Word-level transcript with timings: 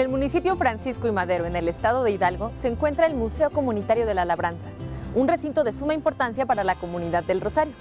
En 0.00 0.06
el 0.06 0.12
municipio 0.12 0.56
Francisco 0.56 1.08
y 1.08 1.12
Madero, 1.12 1.44
en 1.44 1.56
el 1.56 1.68
estado 1.68 2.02
de 2.02 2.10
Hidalgo, 2.10 2.52
se 2.56 2.68
encuentra 2.68 3.04
el 3.04 3.12
Museo 3.12 3.50
Comunitario 3.50 4.06
de 4.06 4.14
la 4.14 4.24
Labranza, 4.24 4.70
un 5.14 5.28
recinto 5.28 5.62
de 5.62 5.72
suma 5.72 5.92
importancia 5.92 6.46
para 6.46 6.64
la 6.64 6.74
comunidad 6.74 7.22
del 7.22 7.42
Rosario. 7.42 7.74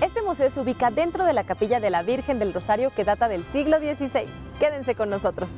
Este 0.00 0.22
museo 0.22 0.48
se 0.50 0.60
ubica 0.60 0.92
dentro 0.92 1.24
de 1.24 1.32
la 1.32 1.42
capilla 1.42 1.80
de 1.80 1.90
la 1.90 2.04
Virgen 2.04 2.38
del 2.38 2.54
Rosario 2.54 2.92
que 2.94 3.02
data 3.02 3.26
del 3.26 3.42
siglo 3.42 3.78
XVI. 3.78 4.26
Quédense 4.60 4.94
con 4.94 5.10
nosotros. 5.10 5.48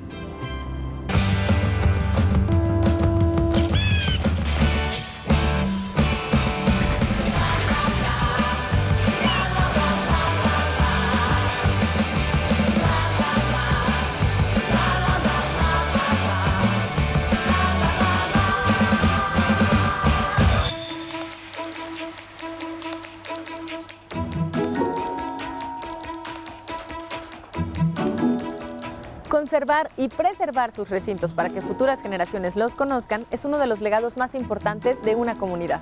Conservar 29.57 29.91
y 29.97 30.09
preservar 30.09 30.75
sus 30.75 30.91
recintos 30.91 31.33
para 31.33 31.49
que 31.49 31.63
futuras 31.63 32.03
generaciones 32.03 32.57
los 32.57 32.75
conozcan 32.75 33.25
es 33.31 33.47
uno 33.47 33.57
de 33.57 33.67
los 33.67 33.81
legados 33.81 34.19
más 34.19 34.35
importantes 34.35 35.03
de 35.03 35.15
una 35.15 35.39
comunidad. 35.39 35.81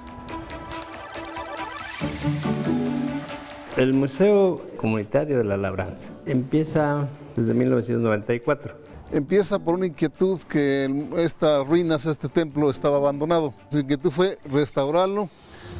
El 3.76 3.94
Museo 3.94 4.64
Comunitario 4.76 5.38
de 5.38 5.42
la 5.42 5.56
Labranza 5.56 6.10
empieza 6.24 7.08
desde 7.34 7.52
1994. 7.52 8.76
Empieza 9.10 9.58
por 9.58 9.74
una 9.74 9.86
inquietud 9.86 10.38
que 10.42 11.08
estas 11.16 11.66
ruinas, 11.66 12.06
este 12.06 12.28
templo 12.28 12.70
estaba 12.70 12.98
abandonado. 12.98 13.54
Su 13.72 13.80
inquietud 13.80 14.12
fue 14.12 14.38
restaurarlo 14.52 15.28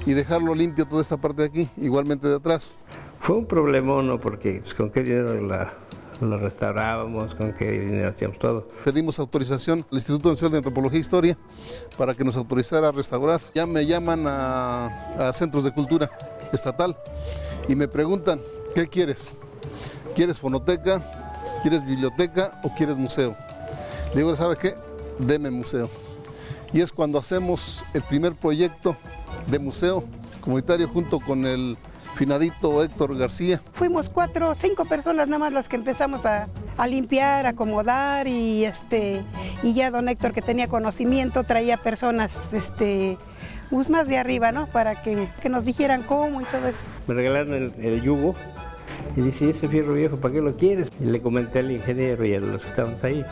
y 0.05 0.15
dejarlo 0.15 0.57
limpio 0.57 0.85
toda 0.85 1.01
esta 1.01 1.17
parte 1.17 1.43
de 1.43 1.47
aquí, 1.47 1.69
igualmente 1.77 2.27
de 2.27 2.35
atrás. 2.35 2.77
Fue 3.21 3.37
un 3.37 3.47
problema, 3.47 4.03
¿no? 4.03 4.19
Porque 4.19 4.59
pues, 4.63 4.75
con 4.75 4.91
qué 4.91 5.05
dinero 5.05 5.41
la, 5.41 5.73
lo 6.21 6.39
restaurábamos, 6.39 7.35
con 7.35 7.53
qué 7.53 7.71
dinero 7.71 8.11
hacíamos 8.11 8.39
todo. 8.39 8.69
Pedimos 8.85 9.19
autorización 9.19 9.85
al 9.91 9.97
Instituto 9.97 10.29
Nacional 10.29 10.53
de 10.53 10.59
Antropología 10.59 10.99
e 10.99 11.01
Historia 11.01 11.39
para 11.97 12.15
que 12.15 12.25
nos 12.25 12.37
autorizara 12.37 12.89
a 12.89 12.93
restaurar. 12.93 13.41
Ya 13.55 13.67
me 13.67 13.87
llaman 13.87 14.27
a, 14.27 15.29
a 15.29 15.33
centros 15.33 15.65
de 15.65 15.73
cultura 15.73 16.11
estatal 16.53 16.97
y 17.69 17.75
me 17.75 17.89
preguntan, 17.89 18.41
¿qué 18.75 18.89
quieres? 18.89 19.35
¿Quieres 20.15 20.39
fonoteca? 20.39 21.03
¿Quieres 21.63 21.85
biblioteca 21.85 22.61
o 22.63 22.75
quieres 22.75 22.97
museo? 22.97 23.35
Le 24.11 24.17
digo, 24.17 24.35
¿sabes 24.37 24.59
qué? 24.59 24.75
Deme 25.19 25.51
museo. 25.51 25.89
Y 26.73 26.81
es 26.81 26.93
cuando 26.93 27.19
hacemos 27.19 27.85
el 27.95 28.03
primer 28.03 28.35
proyecto 28.35 28.97
de 29.47 29.59
museo 29.59 30.05
comunitario 30.41 30.89
junto 30.89 31.21
con 31.21 31.47
el 31.47 31.79
finadito 32.15 32.83
Héctor 32.83 33.17
García. 33.17 33.61
Fuimos 33.75 34.09
cuatro 34.09 34.55
cinco 34.55 34.85
personas 34.85 35.29
nada 35.29 35.39
más 35.39 35.53
las 35.53 35.69
que 35.69 35.77
empezamos 35.77 36.25
a, 36.25 36.49
a 36.77 36.87
limpiar, 36.87 37.47
acomodar 37.47 38.27
y 38.27 38.65
este 38.65 39.23
y 39.63 39.75
ya 39.75 39.91
don 39.91 40.09
Héctor 40.09 40.33
que 40.33 40.43
tenía 40.43 40.69
conocimiento 40.69 41.45
traía 41.45 41.77
personas 41.77 42.53
este 42.53 43.19
pues 43.71 43.91
más 43.91 44.07
de 44.07 44.19
arriba, 44.19 44.53
¿no? 44.53 44.67
Para 44.69 45.03
que, 45.03 45.27
que 45.43 45.49
nos 45.49 45.65
dijeran 45.65 46.03
cómo 46.05 46.41
y 46.41 46.45
todo 46.45 46.69
eso. 46.69 46.85
Me 47.09 47.15
regalaron 47.15 47.55
el, 47.55 47.75
el 47.85 48.03
yugo 48.03 48.35
y 49.17 49.21
dice, 49.21 49.51
ese 49.51 49.69
fierro 49.69 49.95
viejo, 49.95 50.17
¿para 50.17 50.35
qué 50.35 50.41
lo 50.41 50.57
quieres? 50.57 50.91
Y 51.01 51.05
le 51.05 51.21
comenté 51.21 51.59
al 51.59 51.71
ingeniero 51.71 52.25
y 52.25 52.35
a 52.35 52.41
los 52.41 52.63
que 52.63 52.69
estábamos 52.69 53.03
ahí. 53.03 53.25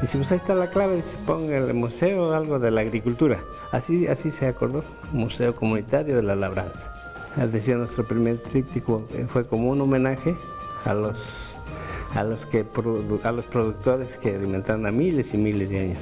Dice, 0.00 0.18
pues 0.18 0.32
ahí 0.32 0.38
está 0.38 0.54
la 0.54 0.68
clave, 0.68 0.96
dice, 0.96 1.10
ponga 1.26 1.56
el 1.56 1.74
museo 1.74 2.34
algo 2.34 2.58
de 2.58 2.70
la 2.70 2.80
agricultura. 2.80 3.40
Así, 3.70 4.06
así 4.06 4.30
se 4.30 4.46
acordó, 4.46 4.82
Museo 5.12 5.54
Comunitario 5.54 6.16
de 6.16 6.22
la 6.22 6.36
Labranza. 6.36 6.92
Decía 7.36 7.76
nuestro 7.76 8.04
primer 8.04 8.38
tríptico, 8.38 9.02
eh, 9.14 9.26
fue 9.28 9.46
como 9.46 9.70
un 9.70 9.80
homenaje 9.80 10.36
a 10.84 10.94
los, 10.94 11.56
a 12.14 12.22
los, 12.24 12.44
que, 12.46 12.64
produ- 12.64 13.24
a 13.24 13.32
los 13.32 13.44
productores 13.46 14.18
que 14.18 14.34
alimentaron 14.34 14.86
a 14.86 14.90
miles 14.90 15.32
y 15.32 15.38
miles 15.38 15.70
de 15.70 15.78
años. 15.80 15.98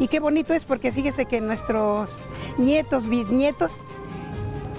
Y 0.00 0.08
qué 0.08 0.20
bonito 0.20 0.54
es 0.54 0.64
porque 0.64 0.92
fíjese 0.92 1.26
que 1.26 1.40
nuestros 1.40 2.10
nietos, 2.56 3.08
bisnietos, 3.08 3.78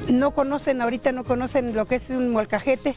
no 0.07 0.31
conocen, 0.31 0.81
ahorita 0.81 1.12
no 1.12 1.24
conocen 1.24 1.75
lo 1.75 1.86
que 1.86 1.96
es 1.96 2.09
un 2.09 2.31
molcajete. 2.31 2.96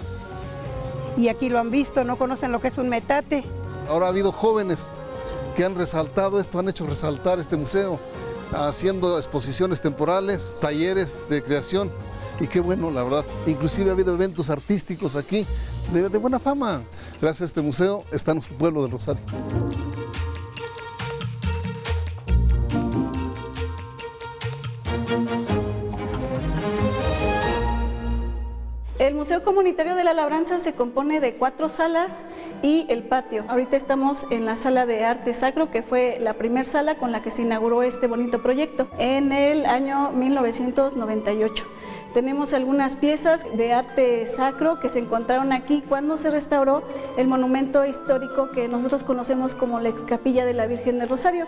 Y 1.16 1.28
aquí 1.28 1.50
lo 1.50 1.58
han 1.58 1.70
visto, 1.70 2.04
no 2.04 2.16
conocen 2.16 2.52
lo 2.52 2.60
que 2.60 2.68
es 2.68 2.78
un 2.78 2.88
metate. 2.88 3.44
Ahora 3.88 4.06
ha 4.06 4.08
habido 4.08 4.32
jóvenes 4.32 4.92
que 5.54 5.64
han 5.64 5.74
resaltado 5.74 6.40
esto, 6.40 6.58
han 6.58 6.68
hecho 6.68 6.86
resaltar 6.86 7.38
este 7.38 7.56
museo, 7.56 8.00
haciendo 8.52 9.18
exposiciones 9.18 9.80
temporales, 9.80 10.56
talleres 10.60 11.28
de 11.28 11.42
creación. 11.42 11.92
Y 12.40 12.46
qué 12.46 12.60
bueno, 12.60 12.90
la 12.90 13.04
verdad. 13.04 13.24
Inclusive 13.46 13.90
ha 13.90 13.92
habido 13.92 14.14
eventos 14.14 14.50
artísticos 14.50 15.16
aquí 15.16 15.46
de, 15.92 16.08
buena 16.18 16.38
fama. 16.38 16.82
Gracias 17.20 17.42
a 17.42 17.44
este 17.46 17.62
museo 17.62 18.04
está 18.10 18.34
nuestro 18.34 18.56
pueblo 18.56 18.82
del 18.82 18.90
Rosario. 18.92 19.22
El 28.98 29.16
Museo 29.16 29.42
Comunitario 29.42 29.96
de 29.96 30.04
la 30.04 30.14
Labranza 30.14 30.60
se 30.60 30.74
compone 30.74 31.20
de 31.20 31.34
cuatro 31.34 31.68
salas 31.68 32.12
y 32.62 32.86
el 32.88 33.02
patio. 33.02 33.44
Ahorita 33.48 33.76
estamos 33.76 34.26
en 34.30 34.46
la 34.46 34.56
sala 34.56 34.86
de 34.86 35.04
arte 35.04 35.34
sacro, 35.34 35.70
que 35.70 35.82
fue 35.82 36.18
la 36.20 36.34
primera 36.34 36.64
sala 36.64 36.96
con 36.96 37.12
la 37.12 37.22
que 37.22 37.30
se 37.30 37.42
inauguró 37.42 37.82
este 37.82 38.06
bonito 38.06 38.42
proyecto 38.42 38.88
en 38.98 39.32
el 39.32 39.66
año 39.66 40.10
1998. 40.12 41.64
Tenemos 42.14 42.52
algunas 42.52 42.96
piezas 42.96 43.44
de 43.56 43.72
arte 43.72 44.26
sacro 44.26 44.80
que 44.80 44.90
se 44.90 44.98
encontraron 44.98 45.52
aquí 45.52 45.82
cuando 45.88 46.18
se 46.18 46.30
restauró 46.30 46.82
el 47.16 47.26
monumento 47.26 47.84
histórico 47.86 48.50
que 48.50 48.68
nosotros 48.68 49.02
conocemos 49.02 49.54
como 49.54 49.80
la 49.80 49.88
ex 49.88 50.02
capilla 50.02 50.44
de 50.44 50.52
la 50.52 50.66
Virgen 50.66 50.98
del 50.98 51.08
Rosario. 51.08 51.46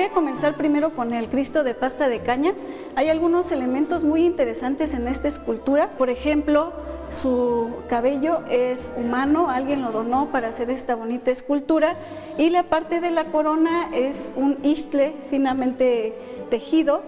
Voy 0.00 0.08
a 0.08 0.12
comenzar 0.12 0.54
primero 0.54 0.96
con 0.96 1.12
el 1.12 1.28
Cristo 1.28 1.62
de 1.62 1.74
pasta 1.74 2.08
de 2.08 2.20
caña. 2.20 2.54
Hay 2.96 3.10
algunos 3.10 3.52
elementos 3.52 4.02
muy 4.02 4.24
interesantes 4.24 4.94
en 4.94 5.06
esta 5.06 5.28
escultura. 5.28 5.90
Por 5.98 6.08
ejemplo, 6.08 6.72
su 7.12 7.68
cabello 7.86 8.40
es 8.48 8.94
humano, 8.96 9.50
alguien 9.50 9.82
lo 9.82 9.92
donó 9.92 10.28
para 10.32 10.48
hacer 10.48 10.70
esta 10.70 10.94
bonita 10.94 11.30
escultura. 11.30 11.96
Y 12.38 12.48
la 12.48 12.62
parte 12.62 13.02
de 13.02 13.10
la 13.10 13.26
corona 13.26 13.90
es 13.92 14.32
un 14.36 14.56
istle 14.62 15.12
finamente 15.28 16.14
tejido. 16.48 17.02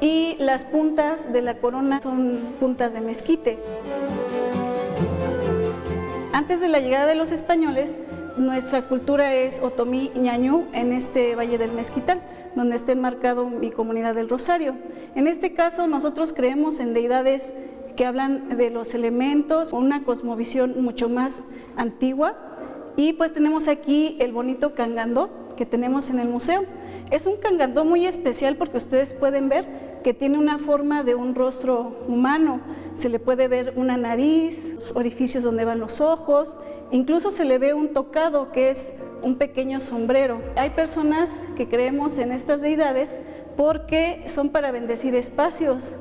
Y 0.00 0.36
las 0.38 0.64
puntas 0.64 1.30
de 1.30 1.42
la 1.42 1.58
corona 1.58 2.00
son 2.00 2.54
puntas 2.58 2.94
de 2.94 3.02
mezquite. 3.02 3.58
Antes 6.32 6.62
de 6.62 6.68
la 6.68 6.80
llegada 6.80 7.04
de 7.04 7.16
los 7.16 7.32
españoles, 7.32 7.90
nuestra 8.36 8.86
cultura 8.88 9.34
es 9.34 9.60
otomí 9.60 10.10
ñañú 10.14 10.64
en 10.72 10.92
este 10.92 11.34
Valle 11.34 11.58
del 11.58 11.72
Mezquital, 11.72 12.20
donde 12.54 12.76
está 12.76 12.92
enmarcado 12.92 13.48
mi 13.48 13.70
comunidad 13.70 14.14
del 14.14 14.28
Rosario. 14.28 14.74
En 15.14 15.26
este 15.26 15.52
caso, 15.54 15.86
nosotros 15.86 16.32
creemos 16.32 16.80
en 16.80 16.94
deidades 16.94 17.54
que 17.96 18.06
hablan 18.06 18.56
de 18.56 18.70
los 18.70 18.94
elementos, 18.94 19.72
una 19.72 20.04
cosmovisión 20.04 20.82
mucho 20.82 21.08
más 21.08 21.44
antigua. 21.76 22.36
Y 22.96 23.12
pues 23.14 23.32
tenemos 23.32 23.68
aquí 23.68 24.16
el 24.20 24.32
bonito 24.32 24.74
cangandó 24.74 25.30
que 25.56 25.66
tenemos 25.66 26.08
en 26.10 26.18
el 26.18 26.28
museo. 26.28 26.64
Es 27.10 27.26
un 27.26 27.36
cangandó 27.36 27.84
muy 27.84 28.06
especial 28.06 28.56
porque 28.56 28.78
ustedes 28.78 29.12
pueden 29.14 29.48
ver 29.48 29.66
que 30.02 30.14
tiene 30.14 30.38
una 30.38 30.58
forma 30.58 31.04
de 31.04 31.14
un 31.14 31.34
rostro 31.34 31.98
humano. 32.08 32.60
Se 32.96 33.08
le 33.08 33.18
puede 33.18 33.48
ver 33.48 33.74
una 33.76 33.96
nariz, 33.96 34.72
los 34.74 34.96
orificios 34.96 35.44
donde 35.44 35.64
van 35.64 35.80
los 35.80 36.00
ojos, 36.00 36.58
incluso 36.90 37.30
se 37.30 37.44
le 37.44 37.58
ve 37.58 37.74
un 37.74 37.92
tocado 37.92 38.52
que 38.52 38.70
es 38.70 38.92
un 39.22 39.36
pequeño 39.36 39.80
sombrero. 39.80 40.40
Hay 40.56 40.70
personas 40.70 41.28
que 41.56 41.68
creemos 41.68 42.18
en 42.18 42.32
estas 42.32 42.60
deidades 42.60 43.16
porque 43.56 44.22
son 44.26 44.50
para 44.50 44.72
bendecir 44.72 45.14
espacios. 45.14 45.94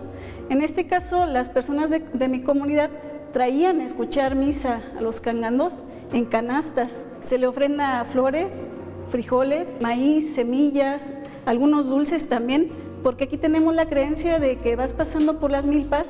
En 0.50 0.62
este 0.62 0.88
caso, 0.88 1.26
las 1.26 1.50
personas 1.50 1.90
de, 1.90 2.28
mi 2.28 2.42
comunidad 2.42 2.90
traían 3.34 3.82
a 3.82 3.86
escuchar 3.86 4.36
misa 4.36 4.82
a 4.98 5.02
los 5.02 5.22
cangandos 5.22 5.84
en 6.14 6.26
canastas. 6.26 7.04
Se 7.22 7.38
le 7.38 7.48
ofrenda 7.48 8.04
flores, 8.06 8.68
frijoles, 9.10 9.78
maíz, 9.82 10.34
semillas, 10.34 11.04
algunos 11.46 11.88
dulces 11.88 12.28
también, 12.28 12.70
porque 13.04 13.26
aquí 13.26 13.38
tenemos 13.38 13.76
la 13.76 13.88
creencia 13.88 14.40
de 14.40 14.58
que 14.58 14.76
vas 14.76 14.94
pasando 14.94 15.40
por 15.40 15.52
las 15.52 15.66
milpas 15.66 16.08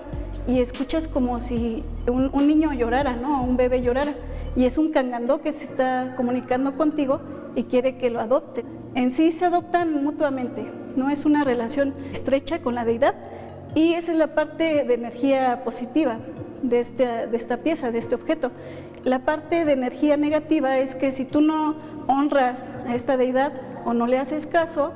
y 0.48 0.62
escuchas 0.62 1.08
como 1.08 1.40
si 1.40 1.84
un, 2.08 2.30
un 2.32 2.48
niño 2.48 2.72
llorara, 2.74 3.16
¿no? 3.16 3.44
Un 3.44 3.58
bebé 3.58 3.82
llorara. 3.82 4.14
Y 4.56 4.66
es 4.66 4.78
un 4.78 4.92
cangandó 4.92 5.42
que 5.42 5.54
se 5.54 5.64
está 5.64 6.14
comunicando 6.18 6.76
contigo 6.76 7.22
y 7.56 7.64
quiere 7.64 7.98
que 7.98 8.10
lo 8.10 8.20
adopte. 8.20 8.66
En 8.96 9.12
sí 9.12 9.32
se 9.32 9.46
adoptan 9.46 10.04
mutuamente. 10.04 10.66
no 10.96 11.10
es 11.10 11.24
una 11.26 11.44
relación 11.44 11.94
estrecha 12.12 12.60
con 12.60 12.76
la 12.76 12.84
deidad 12.84 13.16
y 13.76 13.94
esa 13.94 14.12
es 14.12 14.18
la 14.18 14.34
parte 14.34 14.84
de 14.84 14.94
energía 14.94 15.64
positiva 15.64 16.18
de, 16.64 16.80
este, 16.80 17.28
de 17.28 17.38
esta 17.38 17.58
pieza, 17.58 17.92
de 17.92 18.00
este 18.00 18.16
objeto. 18.16 18.52
La 19.04 19.20
parte 19.20 19.64
de 19.64 19.74
energía 19.74 20.18
negativa 20.18 20.78
es 20.78 20.96
que 20.96 21.12
si 21.12 21.26
tú 21.26 21.42
no 21.42 21.76
honras 22.08 22.60
a 22.88 22.96
esta 22.96 23.16
deidad 23.16 23.54
o 23.86 23.94
no 23.94 24.08
le 24.08 24.18
haces 24.18 24.48
caso, 24.48 24.92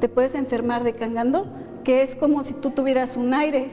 te 0.00 0.08
puedes 0.08 0.34
enfermar 0.34 0.84
de 0.84 0.92
cangando, 0.92 1.46
que 1.84 2.02
es 2.02 2.14
como 2.14 2.42
si 2.44 2.54
tú 2.54 2.70
tuvieras 2.70 3.16
un 3.16 3.34
aire. 3.34 3.70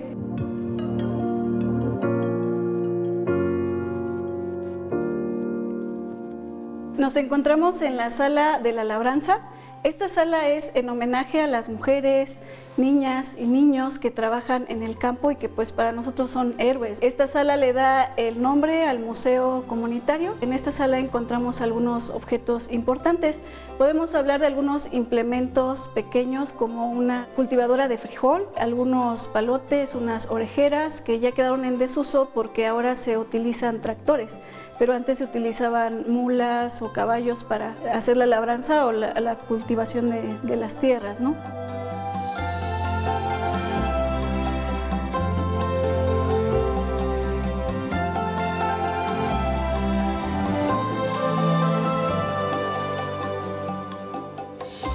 Nos 7.06 7.18
encontramos 7.18 7.84
en 7.84 7.98
la 7.98 8.10
sala 8.10 8.58
de 8.58 8.72
la 8.72 8.84
labranza. 8.84 9.38
Esta 9.84 10.10
sala 10.10 10.50
es 10.50 10.72
en 10.74 10.90
homenaje 10.90 11.40
a 11.40 11.46
las 11.46 11.70
mujeres, 11.70 12.42
niñas 12.78 13.36
y 13.38 13.44
niños 13.46 14.00
que 14.00 14.10
trabajan 14.10 14.66
en 14.70 14.82
el 14.82 14.98
campo 14.98 15.30
y 15.30 15.36
que 15.36 15.48
pues 15.48 15.72
para 15.72 15.92
nosotros 15.92 16.32
son 16.32 16.56
héroes. 16.58 16.98
Esta 17.04 17.28
sala 17.28 17.58
le 17.58 17.74
da 17.74 18.12
el 18.18 18.42
nombre 18.42 18.88
al 18.88 18.98
museo 18.98 19.66
comunitario. 19.68 20.34
En 20.42 20.52
esta 20.52 20.72
sala 20.72 20.98
encontramos 20.98 21.62
algunos 21.62 22.10
objetos 22.10 22.72
importantes. 22.72 23.40
Podemos 23.78 24.16
hablar 24.16 24.40
de 24.40 24.48
algunos 24.48 24.92
implementos 24.92 25.88
pequeños 25.90 26.52
como 26.54 26.90
una 26.90 27.28
cultivadora 27.36 27.88
de 27.88 28.00
frijol, 28.00 28.48
algunos 28.58 29.28
palotes, 29.28 29.94
unas 29.94 30.32
orejeras 30.32 31.02
que 31.02 31.20
ya 31.20 31.34
quedaron 31.34 31.66
en 31.66 31.78
desuso 31.78 32.32
porque 32.34 32.66
ahora 32.66 32.96
se 32.96 33.20
utilizan 33.20 33.80
tractores 33.82 34.40
pero 34.78 34.94
antes 34.94 35.20
se 35.20 35.24
utilizaban 35.24 36.06
mulas 36.08 36.82
o 36.82 36.92
caballos 36.92 37.44
para 37.44 37.76
hacer 37.94 38.18
la 38.18 38.26
labranza 38.26 38.86
o 38.86 38.92
la, 38.92 39.36
cultivación 39.36 40.10
de, 40.10 40.38
de 40.44 40.56
las 40.58 40.76
tierras. 40.76 41.20
¿no? 41.20 41.36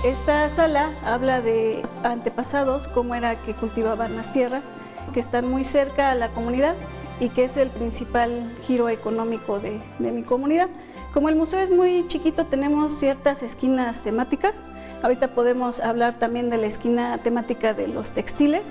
Esta 0.04 0.48
sala 0.48 0.90
habla 1.04 1.42
de 1.42 1.82
antepasados, 2.02 2.88
cómo 2.88 3.14
era 3.14 3.36
que 3.36 3.54
cultivaban 3.54 4.16
las 4.16 4.32
tierras, 4.32 4.64
que 5.12 5.20
están 5.20 5.48
muy 5.48 5.64
cerca 5.64 6.10
a 6.10 6.14
la 6.14 6.30
comunidad 6.30 6.74
y 7.20 7.28
que 7.28 7.44
es 7.44 7.56
el 7.56 7.68
principal 7.68 8.50
giro 8.66 8.88
económico 8.88 9.60
de, 9.60 9.80
mi 9.98 10.22
comunidad. 10.22 10.68
Como 11.12 11.28
el 11.28 11.36
museo 11.36 11.60
es 11.60 11.70
muy 11.70 12.08
chiquito, 12.08 12.46
tenemos 12.46 12.94
ciertas 12.94 13.42
esquinas 13.42 14.00
temáticas. 14.00 14.56
Ahorita 15.02 15.28
podemos 15.28 15.80
hablar 15.80 16.18
también 16.18 16.50
de 16.50 16.56
la 16.56 16.66
esquina 16.66 17.18
temática 17.18 17.74
de 17.74 17.88
los 17.88 18.12
textiles, 18.12 18.62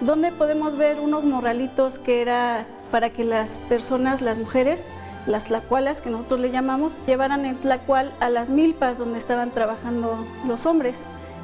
donde 0.00 0.32
podemos 0.32 0.76
ver 0.76 1.00
unos 1.00 1.24
morralitos 1.24 1.98
que 1.98 2.22
era 2.22 2.66
para 2.90 3.10
que 3.10 3.24
las 3.24 3.58
personas, 3.68 4.22
las 4.22 4.38
mujeres, 4.38 4.86
las 5.26 5.46
tlacualas 5.46 6.00
que 6.00 6.10
nosotros 6.10 6.40
le 6.40 6.50
llamamos, 6.50 7.00
llevaran 7.06 7.44
el 7.44 7.56
tlacual 7.56 8.12
a 8.20 8.30
las 8.30 8.48
milpas 8.48 8.98
donde 8.98 9.18
estaban 9.18 9.50
trabajando 9.50 10.24
los 10.46 10.66
hombres. 10.66 11.02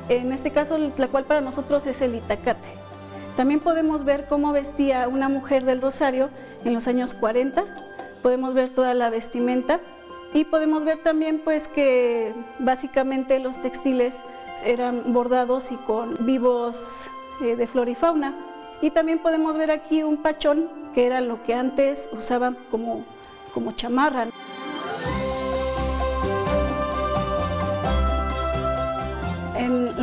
En 0.09 0.33
este 0.33 0.51
caso 0.51 0.77
el 0.77 0.93
tlacual 0.93 1.25
para 1.25 1.41
nosotros 1.41 1.87
es 1.87 2.01
el 2.01 2.15
itacate. 2.15 2.85
También 3.37 3.61
podemos 3.61 4.05
ver 4.05 4.27
cómo 4.29 4.53
vestía 4.53 5.09
una 5.09 5.29
mujer 5.29 5.65
del 5.65 5.81
Rosario 5.81 6.31
en 6.65 6.75
los 6.75 6.87
años 6.87 7.15
40, 7.15 7.65
podemos 8.23 8.55
ver 8.55 8.71
toda 8.71 8.95
la 8.95 9.11
vestimenta 9.11 9.81
y 10.33 10.45
podemos 10.45 10.85
ver 10.85 11.03
también 11.03 11.41
pues 11.43 11.69
que 11.69 12.33
básicamente 12.59 13.39
los 13.41 13.61
textiles 13.61 14.15
eran 14.65 15.13
bordados 15.13 15.73
y 15.73 15.77
con 15.77 16.17
vivos 16.25 16.95
eh, 17.43 17.57
de 17.57 17.67
flora 17.67 17.91
y 17.91 17.95
fauna. 17.95 18.35
Y 18.81 18.91
también 18.91 19.19
podemos 19.19 19.57
ver 19.57 19.71
aquí 19.71 20.03
un 20.03 20.19
pachón, 20.19 20.69
que 20.95 21.07
era 21.07 21.21
lo 21.21 21.43
que 21.43 21.55
antes 21.55 22.09
usaban 22.13 22.57
como 22.71 23.05
como 23.55 23.73
chamarra. 23.73 24.27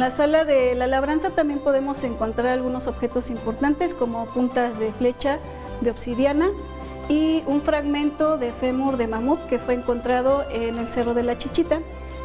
La 0.01 0.09
sala 0.09 0.45
de 0.45 0.74
la 0.74 0.88
labranza 0.88 1.30
también 1.30 1.59
podemos 1.59 2.03
encontrar 2.03 2.48
algunos 2.48 2.88
objetos 2.88 3.30
importantes 3.30 3.94
como 3.94 4.25
puntas 4.25 4.80
de 4.80 4.92
flecha 4.94 5.38
de 5.81 5.92
obsidiana 5.92 6.50
y 7.07 7.44
un 7.45 7.62
fragmento 7.62 8.39
de 8.39 8.51
fémur 8.51 8.98
de 8.98 9.06
mamut 9.06 9.39
que 9.45 9.59
fue 9.59 9.75
encontrado 9.75 10.44
en 10.50 10.80
el 10.80 10.88
Cerro 10.88 11.13
de 11.13 11.21
la 11.21 11.38
Chichita, 11.38 11.81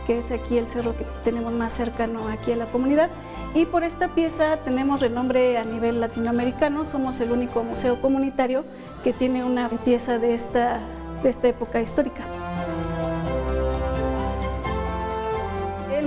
que 0.06 0.20
es 0.20 0.31
aquí 0.31 0.56
el 0.56 0.69
cerro 0.69 0.96
que 0.96 1.05
tenemos 1.23 1.52
más 1.52 1.75
cercano 1.75 2.28
aquí 2.28 2.50
a 2.50 2.56
la 2.56 2.64
comunidad. 2.64 3.11
Y 3.55 3.67
por 3.67 3.84
esta 3.84 4.08
pieza 4.08 4.56
tenemos 4.56 5.00
renombre 5.00 5.58
a 5.58 5.64
nivel 5.64 6.00
latinoamericano, 6.00 6.87
somos 6.87 7.20
el 7.20 7.31
único 7.31 7.62
museo 7.62 8.00
comunitario 8.00 8.64
que 9.05 9.12
tiene 9.12 9.44
una 9.44 9.69
pieza 9.69 10.19
de 10.19 10.32
esta 10.32 10.81
de 11.23 11.28
esta 11.28 11.49
época 11.49 11.82
histórica. 11.82 12.23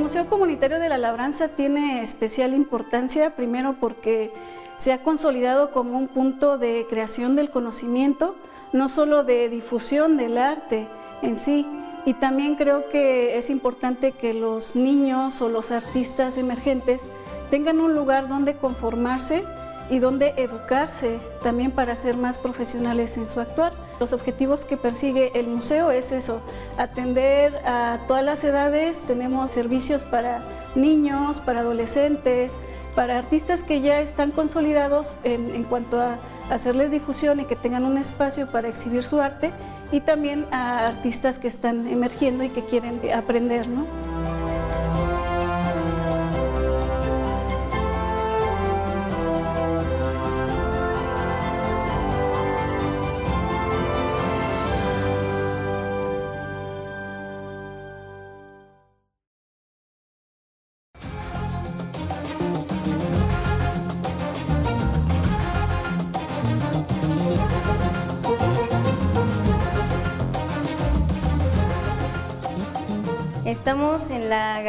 Museo 0.09 0.25
Comunitario 0.25 0.79
de 0.79 0.89
la 0.89 0.97
Labranza 0.97 1.49
tiene 1.49 2.01
especial 2.01 2.55
importancia, 2.55 3.35
primero 3.35 3.75
porque 3.79 4.31
se 4.79 4.91
ha 4.91 5.03
consolidado 5.03 5.69
como 5.69 5.99
un 5.99 6.07
punto 6.07 6.57
de 6.57 6.87
creación 6.89 7.35
del 7.35 7.51
conocimiento, 7.51 8.35
no 8.73 8.89
solo 8.89 9.23
de 9.23 9.49
difusión 9.49 10.17
del 10.17 10.39
arte 10.39 10.87
en 11.21 11.37
sí, 11.37 11.63
y 12.07 12.15
también 12.15 12.55
creo 12.55 12.89
que 12.89 13.37
es 13.37 13.51
importante 13.51 14.11
que 14.11 14.33
los 14.33 14.75
niños 14.75 15.43
o 15.43 15.49
los 15.49 15.69
artistas 15.69 16.37
emergentes 16.37 17.03
tengan 17.51 17.79
un 17.79 17.93
lugar 17.93 18.27
donde 18.27 18.55
conformarse 18.55 19.45
y 19.89 19.99
donde 19.99 20.33
educarse 20.37 21.19
también 21.43 21.71
para 21.71 21.95
ser 21.95 22.15
más 22.15 22.37
profesionales 22.37 23.17
en 23.17 23.27
su 23.27 23.39
actuar. 23.39 23.73
Los 23.99 24.13
objetivos 24.13 24.65
que 24.65 24.77
persigue 24.77 25.31
el 25.33 25.47
museo 25.47 25.91
es 25.91 26.11
eso, 26.11 26.41
atender 26.77 27.55
a 27.65 27.99
todas 28.07 28.23
las 28.23 28.43
edades, 28.43 29.01
tenemos 29.01 29.51
servicios 29.51 30.03
para 30.03 30.41
niños, 30.75 31.39
para 31.39 31.61
adolescentes, 31.61 32.51
para 32.95 33.17
artistas 33.17 33.63
que 33.63 33.81
ya 33.81 34.01
están 34.01 34.31
consolidados 34.31 35.15
en, 35.23 35.63
cuanto 35.63 36.01
a 36.01 36.17
hacerles 36.49 36.91
difusión 36.91 37.39
y 37.39 37.45
que 37.45 37.55
tengan 37.55 37.85
un 37.85 37.97
espacio 37.97 38.47
para 38.47 38.67
exhibir 38.67 39.03
su 39.03 39.21
arte 39.21 39.51
y 39.91 40.01
también 40.01 40.45
a 40.51 40.87
artistas 40.87 41.39
que 41.39 41.47
están 41.47 41.87
emergiendo 41.87 42.43
y 42.43 42.49
que 42.49 42.61
quieren 42.61 42.99
aprender. 43.15 43.67
¿no? 43.67 43.85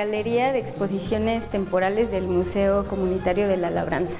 Galería 0.01 0.51
de 0.51 0.61
Exposiciones 0.61 1.47
Temporales 1.51 2.11
del 2.11 2.27
Museo 2.27 2.87
Comunitario 2.87 3.47
de 3.47 3.59
la 3.59 3.69
Labranza. 3.69 4.19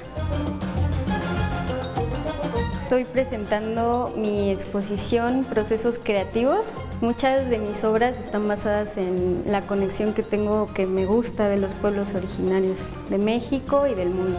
Estoy 2.83 3.03
presentando 3.05 4.13
mi 4.15 4.51
exposición 4.51 5.43
Procesos 5.43 5.97
Creativos. 5.97 6.65
Muchas 7.01 7.49
de 7.49 7.57
mis 7.57 7.83
obras 7.83 8.15
están 8.23 8.47
basadas 8.47 8.95
en 8.95 9.41
la 9.47 9.61
conexión 9.61 10.13
que 10.13 10.21
tengo 10.21 10.71
que 10.71 10.85
me 10.85 11.07
gusta 11.07 11.49
de 11.49 11.57
los 11.57 11.71
pueblos 11.71 12.13
originarios 12.13 12.77
de 13.09 13.17
México 13.17 13.87
y 13.87 13.95
del 13.95 14.11
mundo. 14.11 14.37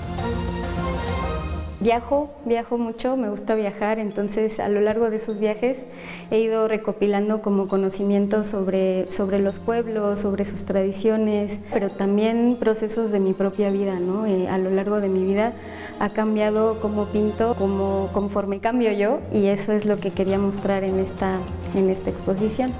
Viajo, 1.82 2.30
viajo 2.44 2.78
mucho, 2.78 3.16
me 3.16 3.28
gusta 3.28 3.56
viajar, 3.56 3.98
entonces 3.98 4.60
a 4.60 4.68
lo 4.68 4.80
largo 4.80 5.10
de 5.10 5.16
esos 5.16 5.40
viajes 5.40 5.84
he 6.30 6.38
ido 6.38 6.68
recopilando 6.68 7.42
como 7.42 7.66
conocimientos 7.66 8.46
sobre, 8.46 9.10
sobre 9.10 9.40
los 9.40 9.58
pueblos, 9.58 10.20
sobre 10.20 10.44
sus 10.44 10.64
tradiciones, 10.64 11.58
pero 11.72 11.90
también 11.90 12.56
procesos 12.60 13.10
de 13.10 13.18
mi 13.18 13.32
propia 13.32 13.72
vida, 13.72 13.98
¿no? 13.98 14.26
Eh, 14.26 14.46
a 14.48 14.58
lo 14.58 14.70
largo 14.70 15.00
de 15.00 15.08
mi 15.08 15.24
vida 15.24 15.54
ha 15.98 16.10
cambiado 16.10 16.80
como 16.80 17.06
pinto, 17.06 17.56
como 17.58 18.10
conforme 18.12 18.60
cambio 18.60 18.92
yo 18.92 19.18
y 19.32 19.46
eso 19.46 19.72
es 19.72 19.84
lo 19.84 19.96
que 19.96 20.12
quería 20.12 20.38
mostrar 20.38 20.84
en 20.84 21.00
esta, 21.00 21.40
en 21.74 21.90
esta 21.90 22.10
exposición. 22.10 22.70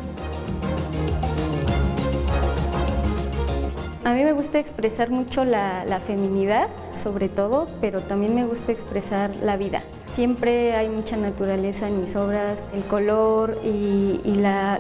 A 4.05 4.15
mí 4.15 4.25
me 4.25 4.33
gusta 4.33 4.59
expresar 4.59 5.11
mucho 5.11 5.45
la, 5.45 6.01
feminidad, 6.05 6.69
sobre 7.01 7.29
todo, 7.29 7.69
pero 7.81 8.01
también 8.01 8.35
me 8.35 8.45
gusta 8.45 8.73
expresar 8.73 9.31
la 9.37 9.57
vida. 9.57 9.81
Siempre 10.13 10.75
hay 10.75 10.89
mucha 10.89 11.17
naturaleza 11.17 11.87
en 11.87 12.01
mis 12.01 12.17
obras, 12.17 12.59
el 12.75 12.83
color 12.83 13.57
y, 13.65 14.21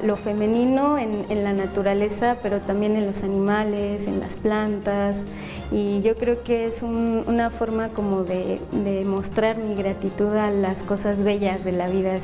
lo 0.03 0.17
femenino 0.17 0.99
en, 0.99 1.45
la 1.45 1.53
naturaleza, 1.53 2.39
pero 2.43 2.59
también 2.59 2.97
en 2.97 3.07
los 3.07 3.23
animales, 3.23 4.09
en 4.09 4.19
las 4.19 4.35
plantas. 4.35 5.23
Y 5.71 6.03
yo 6.03 6.17
creo 6.17 6.43
que 6.43 6.67
es 6.67 6.83
una 6.83 7.51
forma 7.51 7.91
como 7.91 8.25
de, 8.25 8.59
mostrar 9.07 9.57
mi 9.57 9.77
gratitud 9.77 10.35
a 10.35 10.51
las 10.51 10.79
cosas 10.83 11.23
bellas 11.23 11.65
de 11.65 11.71
la 11.71 11.89
vida. 11.89 12.19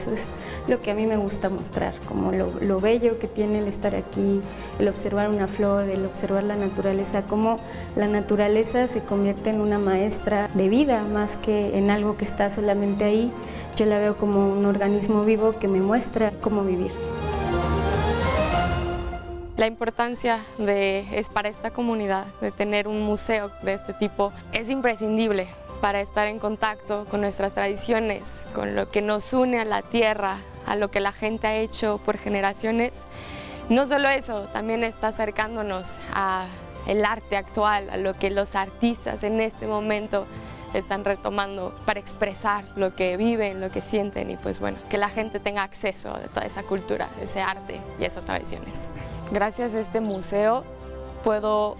Lo 0.69 0.81
que 0.81 0.91
a 0.91 0.95
mí 0.95 1.07
me 1.07 1.17
gusta 1.17 1.49
mostrar, 1.49 1.95
como 2.07 2.31
lo, 2.33 2.81
bello 2.81 3.19
que 3.19 3.27
tiene 3.27 3.59
el 3.59 3.69
estar 3.69 3.95
aquí, 3.95 4.41
el 4.79 4.89
observar 4.89 5.31
una 5.31 5.49
flor, 5.49 5.89
el 5.89 6.05
observar 6.05 6.45
la 6.45 6.57
naturaleza, 6.57 7.23
cómo 7.23 7.59
la 7.97 8.07
naturaleza 8.07 8.87
se 8.87 9.01
convierte 9.01 9.51
en 9.51 9.61
una 9.61 9.79
maestra 9.79 10.49
de 10.55 10.69
vida 10.69 11.03
más 11.03 11.37
que 11.39 11.77
en 11.79 11.91
algo 11.91 12.17
que 12.17 12.25
está 12.25 12.51
solamente 12.51 13.05
ahí. 13.05 13.33
Yo 13.77 13.87
la 13.87 13.99
veo 13.99 14.17
como 14.17 14.53
un 14.53 14.65
organismo 14.67 15.23
vivo 15.25 15.59
que 15.59 15.69
me 15.69 15.81
muestra 15.81 16.33
cómo 16.41 16.63
vivir. 16.63 16.93
La 19.57 19.67
importancia 19.67 20.39
de, 20.59 21.01
es 21.13 21.29
para 21.31 21.49
esta 21.49 21.73
comunidad 21.73 22.27
de 22.41 22.53
tener 22.53 22.87
un 22.87 23.03
museo 23.03 23.51
de 23.63 23.73
este 23.73 23.93
tipo 23.93 24.33
es 24.53 24.71
imprescindible 24.71 25.49
para 25.81 26.01
estar 26.01 26.27
en 26.27 26.39
contacto 26.39 27.07
con 27.11 27.21
nuestras 27.21 27.55
tradiciones, 27.55 28.47
con 28.55 28.75
lo 28.75 28.91
que 28.91 29.03
nos 29.03 29.33
une 29.33 29.59
a 29.59 29.65
la 29.65 29.83
tierra, 29.83 30.39
a 30.69 30.77
lo 30.77 30.91
que 30.91 31.01
la 31.01 31.13
gente 31.13 31.47
ha 31.47 31.57
hecho 31.57 31.99
por 32.05 32.19
generaciones. 32.19 32.93
No 33.69 33.87
solo 33.87 34.09
eso, 34.09 34.43
también 34.53 34.85
está 34.85 35.09
acercándonos 35.09 35.97
a 36.15 36.47
el 36.87 37.05
arte 37.05 37.37
actual, 37.37 37.91
a 37.91 37.97
lo 37.97 38.15
que 38.15 38.31
los 38.31 38.55
artistas 38.55 39.23
en 39.23 39.41
este 39.41 39.67
momento 39.67 40.27
están 40.75 41.05
retomando 41.05 41.75
para 41.87 41.99
expresar 41.99 42.65
lo 42.77 42.95
que 42.95 43.17
viven, 43.17 43.61
lo 43.61 43.71
que 43.71 43.81
sienten 43.81 44.31
y 44.31 44.37
pues 44.37 44.61
bueno, 44.61 44.79
que 44.91 44.99
la 44.99 45.09
gente 45.09 45.41
tenga 45.41 45.63
acceso 45.63 46.15
a 46.15 46.21
toda 46.21 46.47
esa 46.47 46.63
cultura, 46.63 47.09
ese 47.23 47.41
arte 47.41 47.81
y 47.99 48.05
esas 48.05 48.25
tradiciones. 48.25 48.89
Gracias 49.33 49.75
a 49.75 49.81
este 49.81 50.01
museo 50.01 50.65
puedo, 51.25 51.77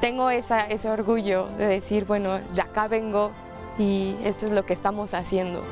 tengo 0.00 0.30
ese 0.30 0.90
orgullo 0.90 1.46
de 1.58 1.66
decir, 1.66 2.04
bueno, 2.04 2.38
de 2.38 2.60
acá 2.60 2.88
vengo 2.88 3.30
y 3.78 4.16
esto 4.24 4.46
es 4.46 4.52
lo 4.52 4.66
que 4.66 4.72
estamos 4.72 5.14
haciendo. 5.14 5.62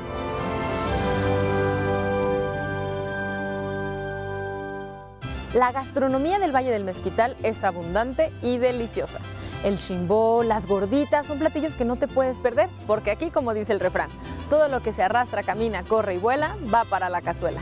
La 5.53 5.73
gastronomía 5.73 6.39
del 6.39 6.55
Valle 6.55 6.71
del 6.71 6.85
Mezquital 6.85 7.35
es 7.43 7.65
abundante 7.65 8.31
y 8.41 8.57
deliciosa. 8.57 9.19
El 9.65 9.77
chimbó, 9.77 10.43
las 10.43 10.65
gorditas 10.65 11.27
son 11.27 11.39
platillos 11.39 11.75
que 11.75 11.83
no 11.83 11.97
te 11.97 12.07
puedes 12.07 12.39
perder, 12.39 12.69
porque 12.87 13.11
aquí, 13.11 13.31
como 13.31 13.53
dice 13.53 13.73
el 13.73 13.81
refrán, 13.81 14.09
todo 14.49 14.69
lo 14.69 14.79
que 14.79 14.93
se 14.93 15.03
arrastra, 15.03 15.43
camina, 15.43 15.83
corre 15.83 16.15
y 16.15 16.17
vuela 16.19 16.55
va 16.73 16.85
para 16.85 17.09
la 17.09 17.21
cazuela. 17.21 17.59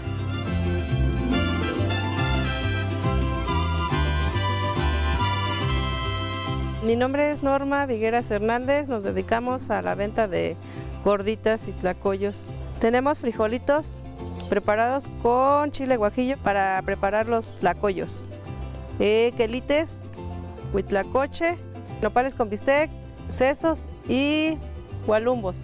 Mi 6.86 6.96
nombre 6.96 7.32
es 7.32 7.42
Norma 7.42 7.88
Vigueras 7.88 8.30
Hernández, 8.30 8.88
nos 8.88 9.04
dedicamos 9.04 9.72
a 9.72 9.82
la 9.82 9.96
venta 9.96 10.28
de 10.28 10.56
gorditas 11.04 11.68
y 11.68 11.72
tlacoyos. 11.72 12.50
Tenemos 12.80 13.20
frijolitos 13.20 14.04
preparados 14.50 15.06
con 15.22 15.72
chile 15.72 15.96
guajillo 15.96 16.36
para 16.38 16.82
preparar 16.84 17.28
los 17.28 17.56
tlacoyos. 17.56 18.24
Eh, 19.00 19.32
quelites, 19.38 20.06
huitlacoche, 20.74 21.58
nopales 22.02 22.36
con 22.36 22.50
bistec, 22.50 22.90
sesos 23.36 23.86
y 24.10 24.58
gualumbos. 25.06 25.58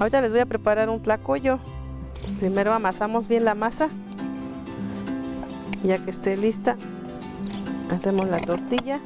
Ahorita 0.00 0.20
les 0.20 0.32
voy 0.32 0.40
a 0.40 0.46
preparar 0.46 0.88
un 0.88 1.00
tlacoyo. 1.00 1.60
Primero 2.40 2.72
amasamos 2.72 3.28
bien 3.28 3.44
la 3.44 3.54
masa. 3.54 3.88
Ya 5.84 5.98
que 5.98 6.10
esté 6.10 6.36
lista, 6.36 6.76
hacemos 7.90 8.26
la 8.28 8.40
tortilla. 8.40 8.98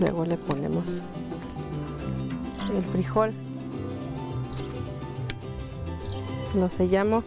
Luego 0.00 0.24
le 0.24 0.36
ponemos 0.38 1.02
el 2.74 2.82
frijol 2.84 3.32
lo 6.56 6.70
sellamos 6.70 7.24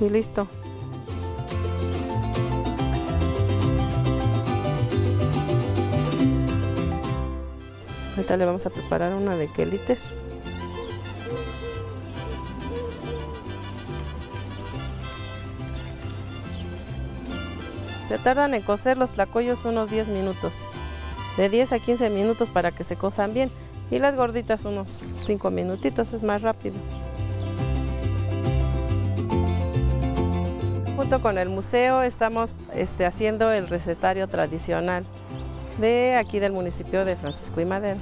y 0.00 0.08
listo. 0.08 0.48
Ahorita 8.16 8.36
le 8.36 8.44
vamos 8.44 8.64
a 8.66 8.70
preparar 8.70 9.12
una 9.14 9.36
de 9.36 9.48
quelites. 9.48 10.06
Se 18.08 18.18
tardan 18.18 18.54
en 18.54 18.62
cocer 18.62 18.96
los 18.96 19.12
tlacoyos 19.12 19.64
unos 19.64 19.90
10 19.90 20.08
minutos, 20.08 20.52
de 21.36 21.48
10 21.48 21.72
a 21.72 21.78
15 21.78 22.10
minutos 22.10 22.48
para 22.48 22.70
que 22.70 22.84
se 22.84 22.96
cosan 22.96 23.34
bien 23.34 23.50
y 23.90 23.98
las 23.98 24.16
gorditas 24.16 24.64
unos 24.64 25.00
5 25.22 25.50
minutitos, 25.50 26.12
es 26.12 26.22
más 26.22 26.42
rápido. 26.42 26.74
Junto 30.96 31.20
con 31.20 31.38
el 31.38 31.48
museo 31.48 32.02
estamos 32.02 32.54
este, 32.74 33.04
haciendo 33.04 33.52
el 33.52 33.68
recetario 33.68 34.28
tradicional 34.28 35.04
de 35.78 36.16
aquí 36.16 36.38
del 36.38 36.52
municipio 36.52 37.04
de 37.04 37.16
Francisco 37.16 37.60
y 37.60 37.64
Madero. 37.64 38.00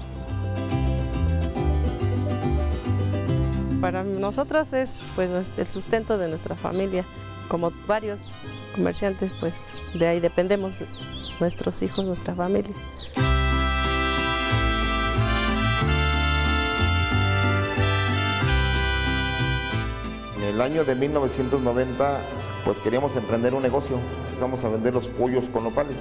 Para 3.80 4.04
nosotros 4.04 4.72
es 4.74 5.02
pues, 5.16 5.58
el 5.58 5.68
sustento 5.68 6.16
de 6.16 6.28
nuestra 6.28 6.54
familia. 6.54 7.04
Como 7.48 7.72
varios 7.88 8.34
comerciantes, 8.76 9.32
pues 9.40 9.72
de 9.94 10.06
ahí 10.06 10.20
dependemos 10.20 10.84
nuestros 11.40 11.82
hijos, 11.82 12.04
nuestra 12.04 12.34
familia. 12.34 12.72
Año 20.62 20.84
de 20.84 20.94
1990 20.94 22.20
pues 22.64 22.78
queríamos 22.78 23.16
emprender 23.16 23.54
un 23.54 23.62
negocio. 23.62 23.96
Empezamos 24.28 24.64
a 24.64 24.68
vender 24.68 24.94
los 24.94 25.08
pollos 25.08 25.48
con 25.48 25.64
nopales, 25.64 25.96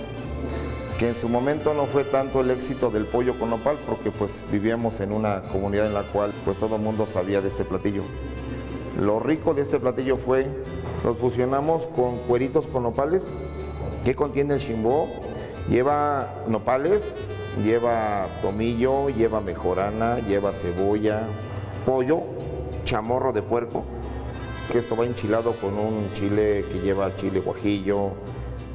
que 1.00 1.10
en 1.10 1.16
su 1.16 1.28
momento 1.28 1.74
no 1.74 1.86
fue 1.86 2.04
tanto 2.04 2.42
el 2.42 2.52
éxito 2.52 2.92
del 2.92 3.06
pollo 3.06 3.34
con 3.38 3.50
nopal 3.50 3.78
porque 3.88 4.12
pues 4.12 4.40
vivíamos 4.52 5.00
en 5.00 5.12
una 5.12 5.42
comunidad 5.42 5.88
en 5.88 5.94
la 5.94 6.04
cual 6.04 6.32
pues 6.46 6.58
todo 6.58 6.78
mundo 6.78 7.08
sabía 7.12 7.42
de 7.42 7.48
este 7.48 7.66
platillo. 7.66 8.04
Lo 9.00 9.20
rico 9.20 9.54
de 9.54 9.62
este 9.62 9.80
platillo 9.80 10.18
fue, 10.18 10.46
los 11.04 11.18
fusionamos 11.18 11.88
con 11.88 12.18
cueritos 12.20 12.68
con 12.68 12.84
nopales, 12.84 13.50
que 14.06 14.16
contiene 14.16 14.56
el 14.56 14.60
chimbó, 14.60 15.08
lleva 15.70 16.30
nopales, 16.48 17.26
lleva 17.64 18.28
tomillo, 18.42 19.10
lleva 19.10 19.42
mejorana, 19.42 20.20
lleva 20.20 20.54
cebolla, 20.54 21.24
pollo, 21.86 22.22
chamorro 22.86 23.32
de 23.32 23.42
puerco, 23.42 23.86
que 24.72 24.78
esto 24.78 24.96
va 24.96 25.06
enchilado 25.06 25.52
con 25.58 25.78
un 25.78 26.14
chile 26.14 26.64
que 26.72 26.80
lleva 26.80 27.14
chile 27.18 27.42
guajillo 27.42 28.12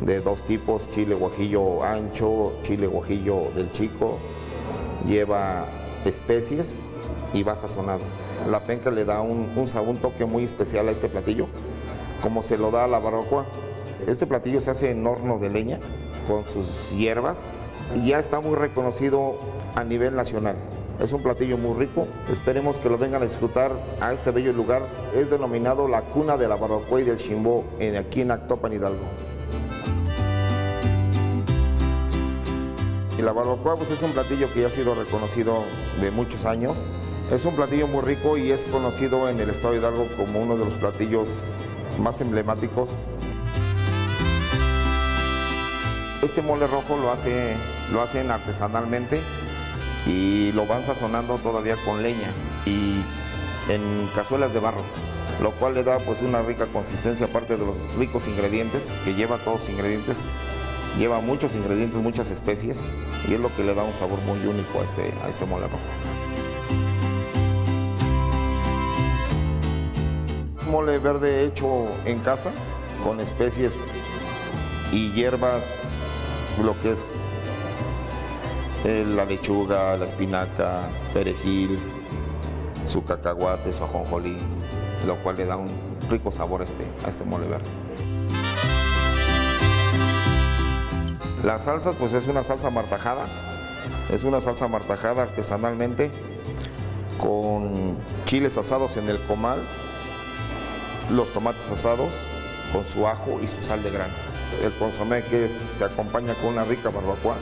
de 0.02 0.20
dos 0.20 0.42
tipos, 0.42 0.90
chile 0.90 1.14
guajillo 1.14 1.82
ancho, 1.82 2.52
chile 2.62 2.86
guajillo 2.86 3.50
del 3.54 3.72
chico, 3.72 4.18
lleva 5.06 5.66
especies 6.04 6.82
y 7.32 7.42
va 7.42 7.56
sazonado. 7.56 8.02
La 8.50 8.60
penca 8.60 8.90
le 8.90 9.06
da 9.06 9.22
un, 9.22 9.48
un, 9.56 9.96
toque 9.96 10.26
muy 10.26 10.44
especial 10.44 10.86
a 10.88 10.90
este 10.90 11.08
platillo, 11.08 11.46
como 12.22 12.42
se 12.42 12.58
lo 12.58 12.70
da 12.70 12.84
a 12.84 12.88
la 12.88 12.98
barrocoa. 12.98 13.46
Este 14.06 14.26
platillo 14.26 14.60
se 14.60 14.72
hace 14.72 14.90
en 14.90 15.06
horno 15.06 15.38
de 15.38 15.48
leña 15.48 15.80
con 16.28 16.46
sus 16.46 16.90
hierbas 16.90 17.68
y 17.94 18.08
ya 18.08 18.18
está 18.18 18.40
muy 18.40 18.54
reconocido 18.54 19.38
a 19.74 19.82
nivel 19.82 20.14
nacional. 20.14 20.56
Es 21.00 21.12
un 21.12 21.22
platillo 21.22 21.58
muy 21.58 21.78
rico, 21.78 22.08
esperemos 22.32 22.78
que 22.78 22.88
lo 22.88 22.96
vengan 22.96 23.20
a 23.20 23.26
disfrutar 23.26 23.70
a 24.00 24.14
este 24.14 24.30
bello 24.30 24.52
lugar. 24.54 24.88
Es 25.14 25.30
denominado 25.30 25.88
la 25.88 26.00
cuna 26.00 26.38
de 26.38 26.48
la 26.48 26.56
barbacoa 26.56 27.00
y 27.00 27.04
del 27.04 27.18
chimbó 27.18 27.64
en, 27.78 27.96
aquí 27.96 28.22
en 28.22 28.30
Actopan, 28.30 28.72
Hidalgo. 28.72 29.04
Y 33.18 33.22
la 33.22 33.32
barbacoa 33.32 33.76
pues, 33.76 33.90
es 33.90 34.02
un 34.02 34.12
platillo 34.12 34.50
que 34.54 34.62
ya 34.62 34.68
ha 34.68 34.70
sido 34.70 34.94
reconocido 34.94 35.64
de 36.00 36.10
muchos 36.10 36.46
años. 36.46 36.78
Es 37.30 37.44
un 37.44 37.54
platillo 37.54 37.86
muy 37.88 38.00
rico 38.00 38.38
y 38.38 38.50
es 38.50 38.64
conocido 38.64 39.28
en 39.28 39.38
el 39.38 39.50
estado 39.50 39.74
de 39.74 39.80
Hidalgo 39.80 40.06
como 40.16 40.40
uno 40.40 40.56
de 40.56 40.64
los 40.64 40.74
platillos 40.74 41.28
más 42.00 42.22
emblemáticos. 42.22 42.88
Este 46.22 46.40
mole 46.40 46.66
rojo 46.66 46.96
lo, 46.96 47.10
hace, 47.10 47.54
lo 47.92 48.00
hacen 48.00 48.30
artesanalmente 48.30 49.20
y 50.06 50.52
lo 50.52 50.66
van 50.66 50.84
sazonando 50.84 51.36
todavía 51.38 51.76
con 51.84 52.02
leña 52.02 52.28
y 52.64 53.02
en 53.68 54.08
cazuelas 54.14 54.54
de 54.54 54.60
barro, 54.60 54.82
lo 55.42 55.50
cual 55.52 55.74
le 55.74 55.82
da 55.82 55.98
pues 55.98 56.22
una 56.22 56.42
rica 56.42 56.66
consistencia 56.66 57.26
aparte 57.26 57.56
de 57.56 57.66
los 57.66 57.76
ricos 57.96 58.26
ingredientes, 58.26 58.90
que 59.04 59.14
lleva 59.14 59.36
todos 59.38 59.60
los 59.60 59.68
ingredientes, 59.68 60.18
lleva 60.98 61.20
muchos 61.20 61.54
ingredientes, 61.54 62.00
muchas 62.00 62.30
especies 62.30 62.82
y 63.28 63.34
es 63.34 63.40
lo 63.40 63.54
que 63.54 63.64
le 63.64 63.74
da 63.74 63.82
un 63.82 63.94
sabor 63.94 64.20
muy 64.20 64.38
único 64.46 64.80
a 64.80 64.84
este, 64.84 65.12
a 65.24 65.28
este 65.28 65.44
mole. 65.46 65.66
Mole 70.70 70.98
verde 70.98 71.44
hecho 71.44 71.86
en 72.04 72.20
casa 72.20 72.50
con 73.04 73.20
especies 73.20 73.84
y 74.92 75.10
hierbas, 75.12 75.82
lo 76.62 76.78
que 76.80 76.92
es 76.92 77.14
la 78.84 79.24
lechuga, 79.24 79.96
la 79.96 80.04
espinaca, 80.04 80.82
perejil, 81.12 81.78
su 82.86 83.02
cacahuate, 83.04 83.72
su 83.72 83.84
ajonjolí, 83.84 84.36
lo 85.06 85.16
cual 85.16 85.36
le 85.36 85.46
da 85.46 85.56
un 85.56 85.68
rico 86.08 86.30
sabor 86.30 86.60
a 86.60 86.64
este, 86.64 86.84
a 87.04 87.08
este 87.08 87.24
mole 87.24 87.46
verde. 87.46 87.66
La 91.42 91.58
salsa 91.58 91.92
pues 91.92 92.12
es 92.12 92.26
una 92.28 92.42
salsa 92.42 92.70
martajada, 92.70 93.26
es 94.10 94.24
una 94.24 94.40
salsa 94.40 94.68
martajada 94.68 95.22
artesanalmente 95.22 96.10
con 97.20 97.96
chiles 98.24 98.56
asados 98.56 98.96
en 98.96 99.08
el 99.08 99.18
comal, 99.22 99.58
los 101.10 101.32
tomates 101.32 101.70
asados 101.70 102.08
con 102.72 102.84
su 102.84 103.06
ajo 103.06 103.38
y 103.42 103.48
su 103.48 103.62
sal 103.62 103.82
de 103.82 103.90
grano. 103.90 104.12
El 104.62 104.72
consomé 104.72 105.22
que 105.22 105.48
se 105.48 105.84
acompaña 105.84 106.34
con 106.34 106.52
una 106.52 106.64
rica 106.64 106.88
barbacoa. 106.90 107.36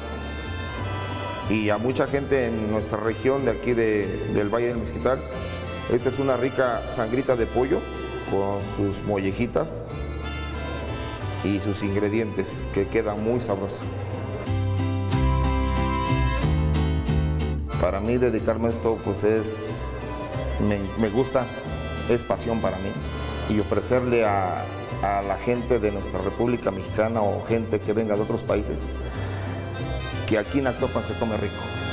Y 1.50 1.68
a 1.68 1.76
mucha 1.76 2.06
gente 2.06 2.46
en 2.46 2.70
nuestra 2.70 2.98
región 2.98 3.44
de 3.44 3.50
aquí 3.50 3.74
del 3.74 4.48
Valle 4.48 4.68
del 4.68 4.78
Mezquital, 4.78 5.20
esta 5.92 6.08
es 6.08 6.18
una 6.18 6.38
rica 6.38 6.82
sangrita 6.88 7.36
de 7.36 7.44
pollo 7.44 7.80
con 8.30 8.60
sus 8.76 9.04
mollejitas 9.04 9.88
y 11.44 11.58
sus 11.60 11.82
ingredientes 11.82 12.62
que 12.72 12.86
queda 12.86 13.14
muy 13.14 13.42
sabrosa. 13.42 13.76
Para 17.78 18.00
mí 18.00 18.16
dedicarme 18.16 18.68
a 18.68 18.70
esto 18.70 18.98
pues 19.04 19.24
es, 19.24 19.82
me, 20.98 21.08
gusta, 21.10 21.44
es 22.08 22.22
pasión 22.22 22.60
para 22.60 22.78
mí 22.78 22.88
y 23.54 23.60
ofrecerle 23.60 24.24
a 24.24 24.64
la 25.02 25.36
gente 25.36 25.78
de 25.78 25.92
nuestra 25.92 26.18
República 26.22 26.70
Mexicana 26.70 27.20
o 27.20 27.44
gente 27.44 27.78
que 27.80 27.92
venga 27.92 28.16
de 28.16 28.22
otros 28.22 28.42
países 28.42 28.86
que 30.34 30.38
aquí 30.40 30.58
en 30.58 30.66
Actopan 30.66 31.04
se 31.04 31.14
come 31.14 31.36
rico. 31.36 31.83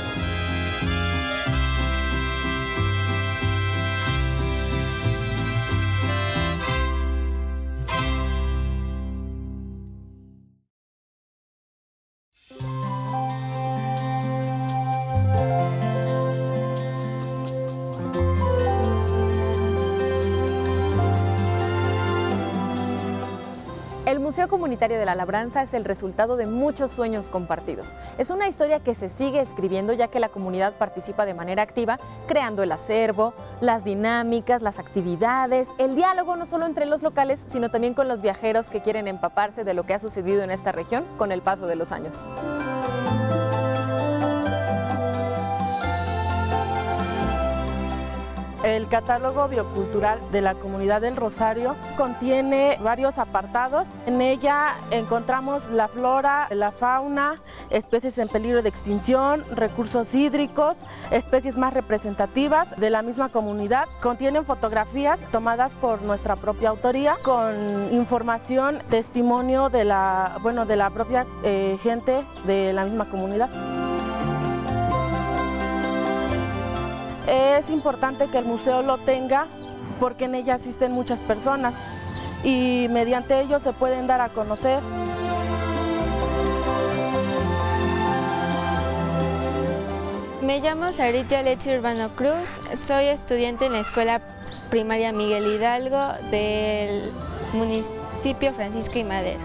De 24.82 25.06
la 25.06 25.14
Labranza 25.14 25.62
es 25.62 25.74
el 25.74 25.84
resultado 25.84 26.36
de 26.36 26.46
muchos 26.46 26.90
sueños 26.90 27.28
compartidos. 27.28 27.92
Es 28.18 28.30
una 28.30 28.48
historia 28.48 28.80
que 28.80 28.96
se 28.96 29.08
sigue 29.08 29.40
escribiendo 29.40 29.92
ya 29.92 30.08
que 30.08 30.18
la 30.18 30.28
comunidad 30.28 30.72
participa 30.72 31.24
de 31.24 31.34
manera 31.34 31.62
activa, 31.62 32.00
creando 32.26 32.64
el 32.64 32.72
acervo, 32.72 33.32
las 33.60 33.84
dinámicas, 33.84 34.60
las 34.60 34.80
actividades, 34.80 35.68
el 35.78 35.94
diálogo 35.94 36.34
no 36.34 36.46
solo 36.46 36.66
entre 36.66 36.86
los 36.86 37.02
locales, 37.02 37.44
sino 37.46 37.70
también 37.70 37.94
con 37.94 38.08
los 38.08 38.22
viajeros 38.22 38.70
que 38.70 38.82
quieren 38.82 39.06
empaparse 39.06 39.62
de 39.62 39.72
lo 39.72 39.84
que 39.84 39.94
ha 39.94 40.00
sucedido 40.00 40.42
en 40.42 40.50
esta 40.50 40.72
región 40.72 41.04
con 41.16 41.30
el 41.30 41.42
paso 41.42 41.68
de 41.68 41.76
los 41.76 41.92
años. 41.92 42.28
El 48.72 48.88
catálogo 48.88 49.48
biocultural 49.48 50.18
de 50.32 50.40
la 50.40 50.54
comunidad 50.54 51.02
del 51.02 51.14
Rosario 51.14 51.76
contiene 51.94 52.78
varios 52.82 53.18
apartados. 53.18 53.86
En 54.06 54.22
ella 54.22 54.76
encontramos 54.90 55.68
la 55.70 55.88
flora, 55.88 56.48
la 56.50 56.72
fauna, 56.72 57.36
especies 57.68 58.16
en 58.16 58.28
peligro 58.28 58.62
de 58.62 58.70
extinción, 58.70 59.44
recursos 59.54 60.14
hídricos, 60.14 60.74
especies 61.10 61.58
más 61.58 61.74
representativas 61.74 62.74
de 62.80 62.88
la 62.88 63.02
misma 63.02 63.28
comunidad. 63.28 63.88
Contienen 64.00 64.46
fotografías 64.46 65.20
tomadas 65.30 65.72
por 65.72 66.00
nuestra 66.00 66.36
propia 66.36 66.70
autoría 66.70 67.16
con 67.22 67.92
información, 67.92 68.78
testimonio 68.88 69.68
de 69.68 69.84
la, 69.84 70.38
bueno, 70.40 70.64
de 70.64 70.76
la 70.76 70.88
propia 70.88 71.26
eh, 71.44 71.76
gente 71.82 72.24
de 72.46 72.72
la 72.72 72.86
misma 72.86 73.04
comunidad. 73.04 73.50
Es 77.26 77.70
importante 77.70 78.26
que 78.26 78.38
el 78.38 78.44
museo 78.44 78.82
lo 78.82 78.98
tenga 78.98 79.46
porque 80.00 80.24
en 80.24 80.34
ella 80.34 80.54
asisten 80.54 80.92
muchas 80.92 81.18
personas 81.20 81.74
y 82.42 82.86
mediante 82.90 83.40
ello 83.40 83.60
se 83.60 83.72
pueden 83.72 84.06
dar 84.06 84.20
a 84.20 84.28
conocer. 84.30 84.82
Me 90.42 90.58
llamo 90.58 90.90
Sarita 90.90 91.40
Leche 91.40 91.78
Urbano 91.78 92.10
Cruz, 92.16 92.58
soy 92.74 93.06
estudiante 93.06 93.66
en 93.66 93.72
la 93.72 93.78
Escuela 93.78 94.20
Primaria 94.70 95.12
Miguel 95.12 95.46
Hidalgo 95.46 96.14
del 96.32 97.12
municipio 97.52 98.52
Francisco 98.52 98.98
y 98.98 99.04
Madero. 99.04 99.38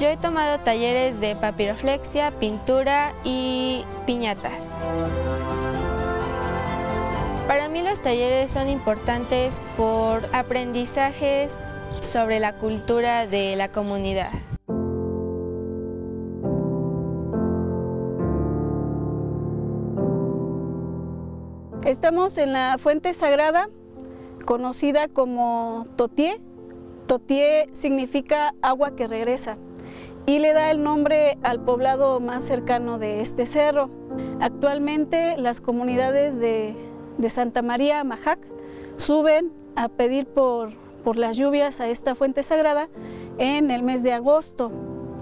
Yo 0.00 0.08
he 0.08 0.16
tomado 0.16 0.58
talleres 0.58 1.20
de 1.20 1.36
papiroflexia, 1.36 2.32
pintura 2.32 3.12
y 3.22 3.84
piñatas. 4.04 4.66
Para 7.46 7.68
mí 7.68 7.82
los 7.82 8.00
talleres 8.00 8.52
son 8.52 8.68
importantes 8.68 9.60
por 9.76 10.22
aprendizajes 10.32 11.76
sobre 12.00 12.38
la 12.38 12.54
cultura 12.54 13.26
de 13.26 13.56
la 13.56 13.72
comunidad. 13.72 14.30
Estamos 21.84 22.38
en 22.38 22.52
la 22.52 22.78
fuente 22.78 23.12
sagrada, 23.12 23.68
conocida 24.46 25.08
como 25.08 25.86
Totié. 25.96 26.40
Totié 27.08 27.68
significa 27.72 28.54
agua 28.62 28.94
que 28.94 29.08
regresa 29.08 29.58
y 30.26 30.38
le 30.38 30.52
da 30.52 30.70
el 30.70 30.82
nombre 30.82 31.38
al 31.42 31.60
poblado 31.60 32.20
más 32.20 32.44
cercano 32.44 32.98
de 32.98 33.20
este 33.20 33.46
cerro. 33.46 33.90
Actualmente 34.40 35.36
las 35.36 35.60
comunidades 35.60 36.38
de, 36.38 36.76
de 37.18 37.30
Santa 37.30 37.62
María 37.62 38.02
Majac 38.04 38.38
suben 38.96 39.52
a 39.76 39.88
pedir 39.88 40.26
por, 40.26 40.72
por 41.04 41.16
las 41.16 41.36
lluvias 41.36 41.80
a 41.80 41.88
esta 41.88 42.14
fuente 42.14 42.42
sagrada 42.42 42.88
en 43.38 43.70
el 43.70 43.82
mes 43.82 44.02
de 44.02 44.12
agosto. 44.12 44.70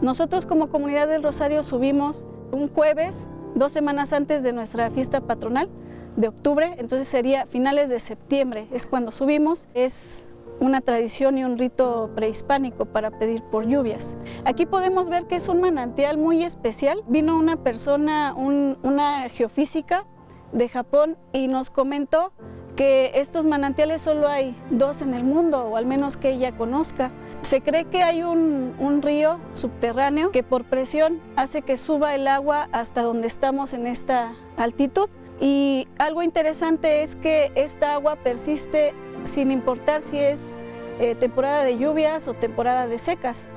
Nosotros 0.02 0.46
como 0.46 0.68
comunidad 0.68 1.08
del 1.08 1.22
Rosario 1.22 1.62
subimos 1.62 2.26
un 2.52 2.68
jueves, 2.68 3.30
dos 3.54 3.72
semanas 3.72 4.12
antes 4.12 4.42
de 4.42 4.52
nuestra 4.52 4.90
fiesta 4.90 5.20
patronal 5.20 5.68
de 6.16 6.28
octubre, 6.28 6.74
entonces 6.78 7.06
sería 7.06 7.46
finales 7.46 7.88
de 7.90 7.98
septiembre, 8.00 8.66
es 8.72 8.86
cuando 8.86 9.12
subimos. 9.12 9.68
Es 9.74 10.26
una 10.58 10.80
tradición 10.82 11.38
y 11.38 11.44
un 11.44 11.56
rito 11.56 12.10
prehispánico 12.14 12.84
para 12.84 13.10
pedir 13.18 13.42
por 13.44 13.66
lluvias. 13.66 14.14
Aquí 14.44 14.66
podemos 14.66 15.08
ver 15.08 15.26
que 15.26 15.36
es 15.36 15.48
un 15.48 15.60
manantial 15.60 16.18
muy 16.18 16.44
especial. 16.44 17.02
Vino 17.08 17.38
una 17.38 17.56
persona, 17.56 18.34
un- 18.36 18.76
una 18.82 19.28
geofísica 19.30 20.04
de 20.52 20.68
Japón 20.68 21.16
y 21.32 21.48
nos 21.48 21.70
comentó 21.70 22.32
que 22.76 23.12
estos 23.14 23.46
manantiales 23.46 24.00
solo 24.00 24.28
hay 24.28 24.56
dos 24.70 25.02
en 25.02 25.14
el 25.14 25.24
mundo, 25.24 25.64
o 25.64 25.76
al 25.76 25.86
menos 25.86 26.16
que 26.16 26.30
ella 26.30 26.56
conozca. 26.56 27.10
Se 27.42 27.60
cree 27.60 27.84
que 27.84 28.02
hay 28.02 28.22
un, 28.22 29.00
río 29.02 29.38
subterráneo 29.54 30.30
que 30.30 30.42
por 30.42 30.64
presión 30.64 31.20
hace 31.36 31.62
que 31.62 31.76
suba 31.76 32.14
el 32.14 32.26
agua 32.26 32.68
hasta 32.72 33.02
donde 33.02 33.26
estamos 33.26 33.72
en 33.72 33.86
esta 33.86 34.34
altitud. 34.56 35.08
Y 35.40 35.88
algo 35.98 36.22
interesante 36.22 37.02
es 37.02 37.16
que 37.16 37.50
esta 37.54 37.94
agua 37.94 38.16
persiste 38.16 38.92
sin 39.24 39.50
importar 39.50 40.00
si 40.02 40.18
es 40.18 40.56
eh, 40.98 41.14
temporada 41.14 41.64
de 41.64 41.78
lluvias 41.78 42.28
o 42.28 42.34
temporada 42.34 42.86
de 42.86 42.98
secas. 42.98 43.48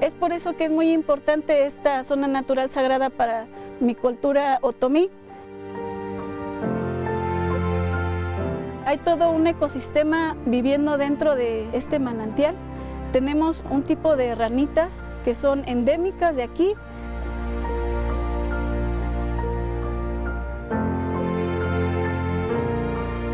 Es 0.00 0.14
por 0.14 0.32
eso 0.32 0.54
que 0.54 0.64
es 0.64 0.70
muy 0.70 0.92
importante 0.92 1.64
esta 1.64 2.02
zona 2.04 2.28
natural 2.28 2.70
sagrada 2.70 3.10
para 3.10 3.46
mi 3.80 3.94
cultura 3.94 4.58
otomí. 4.62 5.10
Hay 8.90 8.98
todo 8.98 9.30
un 9.30 9.46
ecosistema 9.46 10.36
viviendo 10.46 10.98
dentro 10.98 11.36
de 11.36 11.68
este 11.72 12.00
manantial. 12.00 12.56
Tenemos 13.12 13.62
un 13.70 13.84
tipo 13.84 14.16
de 14.16 14.34
ranitas 14.34 15.04
que 15.24 15.36
son 15.36 15.62
endémicas 15.68 16.34
de 16.34 16.42
aquí. 16.42 16.74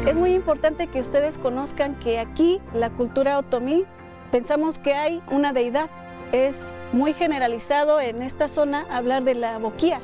Es 0.07 0.15
muy 0.15 0.35
importante 0.35 0.89
que 0.89 1.01
ustedes 1.01 1.39
conozcan 1.39 1.95
que 2.01 2.19
aquí, 2.19 2.61
la 2.75 2.91
cultura 2.91 3.39
otomí, 3.39 3.87
pensamos 4.31 4.79
que 4.79 4.93
hay 4.93 5.23
una 5.31 5.55
deidad. 5.55 5.89
Es 6.33 6.79
muy 6.93 7.15
generalizado 7.15 7.99
en 7.99 8.21
esta 8.21 8.49
zona 8.49 8.85
hablar 8.91 9.25
de 9.25 9.35
la 9.37 9.57
boquía. 9.57 10.03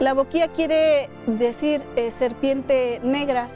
La 0.00 0.12
boquía 0.12 0.48
quiere 0.48 1.08
decir 1.28 1.84
eh, 1.94 2.10
serpiente 2.10 3.00
negra 3.04 3.48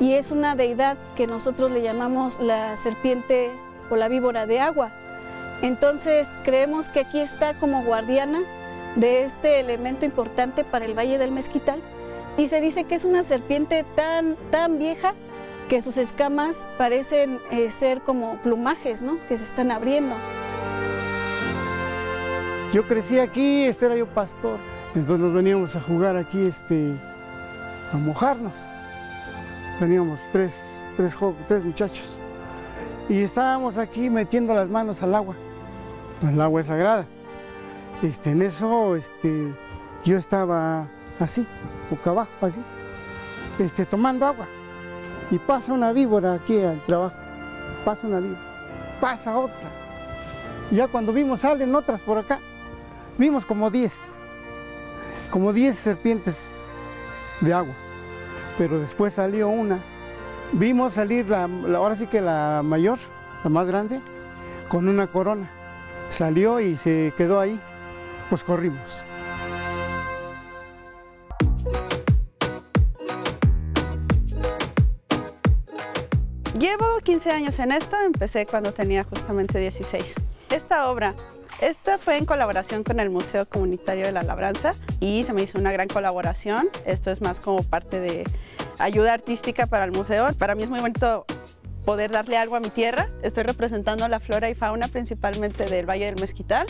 y 0.00 0.14
es 0.14 0.30
una 0.30 0.54
deidad 0.54 0.96
que 1.16 1.26
nosotros 1.26 1.70
le 1.70 1.82
llamamos 1.82 2.40
la 2.40 2.76
serpiente 2.76 3.50
o 3.90 3.96
la 3.96 4.08
víbora 4.08 4.46
de 4.46 4.60
agua. 4.60 4.90
Entonces 5.62 6.34
creemos 6.44 6.88
que 6.88 7.00
aquí 7.00 7.20
está 7.20 7.54
como 7.54 7.82
guardiana 7.82 8.40
de 8.94 9.24
este 9.24 9.60
elemento 9.60 10.04
importante 10.04 10.64
para 10.64 10.84
el 10.84 10.96
Valle 10.96 11.18
del 11.18 11.32
Mezquital 11.32 11.80
y 12.36 12.46
se 12.46 12.60
dice 12.60 12.84
que 12.84 12.94
es 12.94 13.04
una 13.04 13.24
serpiente 13.24 13.84
tan, 13.96 14.36
tan 14.50 14.78
vieja 14.78 15.14
que 15.68 15.82
sus 15.82 15.98
escamas 15.98 16.68
parecen 16.78 17.40
eh, 17.50 17.70
ser 17.70 18.00
como 18.00 18.36
plumajes, 18.38 19.02
¿no? 19.02 19.18
Que 19.28 19.36
se 19.36 19.44
están 19.44 19.70
abriendo. 19.70 20.14
Yo 22.72 22.86
crecí 22.86 23.18
aquí, 23.18 23.64
este 23.64 23.86
era 23.86 23.96
yo 23.96 24.06
pastor, 24.06 24.58
entonces 24.94 25.20
nos 25.20 25.34
veníamos 25.34 25.74
a 25.74 25.80
jugar 25.80 26.16
aquí, 26.16 26.46
este, 26.46 26.92
a 27.92 27.96
mojarnos. 27.96 28.54
Veníamos 29.80 30.18
tres, 30.32 30.84
tres, 30.96 31.64
muchachos 31.64 32.16
y 33.08 33.22
estábamos 33.22 33.78
aquí 33.78 34.10
metiendo 34.10 34.52
las 34.52 34.68
manos 34.68 35.02
al 35.04 35.14
agua. 35.14 35.36
El 36.20 36.40
agua 36.40 36.60
es 36.60 36.66
sagrada. 36.66 37.06
Este, 38.02 38.32
en 38.32 38.42
eso 38.42 38.96
este, 38.96 39.54
yo 40.04 40.16
estaba 40.16 40.88
así, 41.20 41.46
boca 41.90 42.10
abajo, 42.10 42.30
así, 42.40 42.60
este, 43.60 43.86
tomando 43.86 44.26
agua. 44.26 44.46
Y 45.30 45.38
pasa 45.38 45.72
una 45.72 45.92
víbora 45.92 46.34
aquí 46.34 46.60
al 46.60 46.80
trabajo, 46.84 47.14
pasa 47.84 48.08
una 48.08 48.18
víbora, 48.18 48.40
pasa 49.00 49.38
otra. 49.38 49.70
Ya 50.72 50.88
cuando 50.88 51.12
vimos 51.12 51.40
salen 51.40 51.72
otras 51.72 52.00
por 52.00 52.18
acá, 52.18 52.40
vimos 53.16 53.44
como 53.44 53.70
10, 53.70 53.96
como 55.30 55.52
10 55.52 55.78
serpientes 55.78 56.52
de 57.40 57.54
agua. 57.54 57.74
Pero 58.58 58.80
después 58.80 59.14
salió 59.14 59.48
una, 59.48 59.78
vimos 60.52 60.94
salir 60.94 61.28
la, 61.28 61.44
ahora 61.76 61.94
sí 61.94 62.08
que 62.08 62.20
la 62.20 62.62
mayor, 62.64 62.98
la 63.44 63.50
más 63.50 63.68
grande, 63.68 64.00
con 64.68 64.88
una 64.88 65.06
corona. 65.06 65.48
Salió 66.08 66.58
y 66.58 66.76
se 66.76 67.14
quedó 67.16 67.38
ahí, 67.38 67.60
pues 68.28 68.42
corrimos. 68.42 69.04
Llevo 76.58 76.98
15 77.04 77.30
años 77.30 77.58
en 77.60 77.70
esto, 77.70 77.96
empecé 78.04 78.44
cuando 78.44 78.72
tenía 78.72 79.04
justamente 79.04 79.60
16. 79.60 80.14
Esta 80.50 80.90
obra, 80.90 81.14
esta 81.60 81.98
fue 81.98 82.16
en 82.16 82.24
colaboración 82.24 82.84
con 82.84 83.00
el 83.00 83.10
Museo 83.10 83.48
Comunitario 83.48 84.06
de 84.06 84.12
la 84.12 84.22
Labranza 84.22 84.74
y 85.00 85.24
se 85.24 85.32
me 85.32 85.42
hizo 85.42 85.58
una 85.58 85.72
gran 85.72 85.88
colaboración. 85.88 86.68
Esto 86.86 87.10
es 87.10 87.20
más 87.20 87.40
como 87.40 87.62
parte 87.62 88.00
de 88.00 88.24
ayuda 88.78 89.12
artística 89.12 89.66
para 89.66 89.84
el 89.84 89.92
museo. 89.92 90.28
Para 90.38 90.54
mí 90.54 90.62
es 90.62 90.68
muy 90.68 90.80
bonito 90.80 91.26
poder 91.84 92.10
darle 92.10 92.36
algo 92.36 92.56
a 92.56 92.60
mi 92.60 92.70
tierra. 92.70 93.10
Estoy 93.22 93.44
representando 93.44 94.06
la 94.08 94.20
flora 94.20 94.50
y 94.50 94.54
fauna 94.54 94.88
principalmente 94.88 95.66
del 95.66 95.88
Valle 95.88 96.06
del 96.06 96.20
Mezquital 96.20 96.66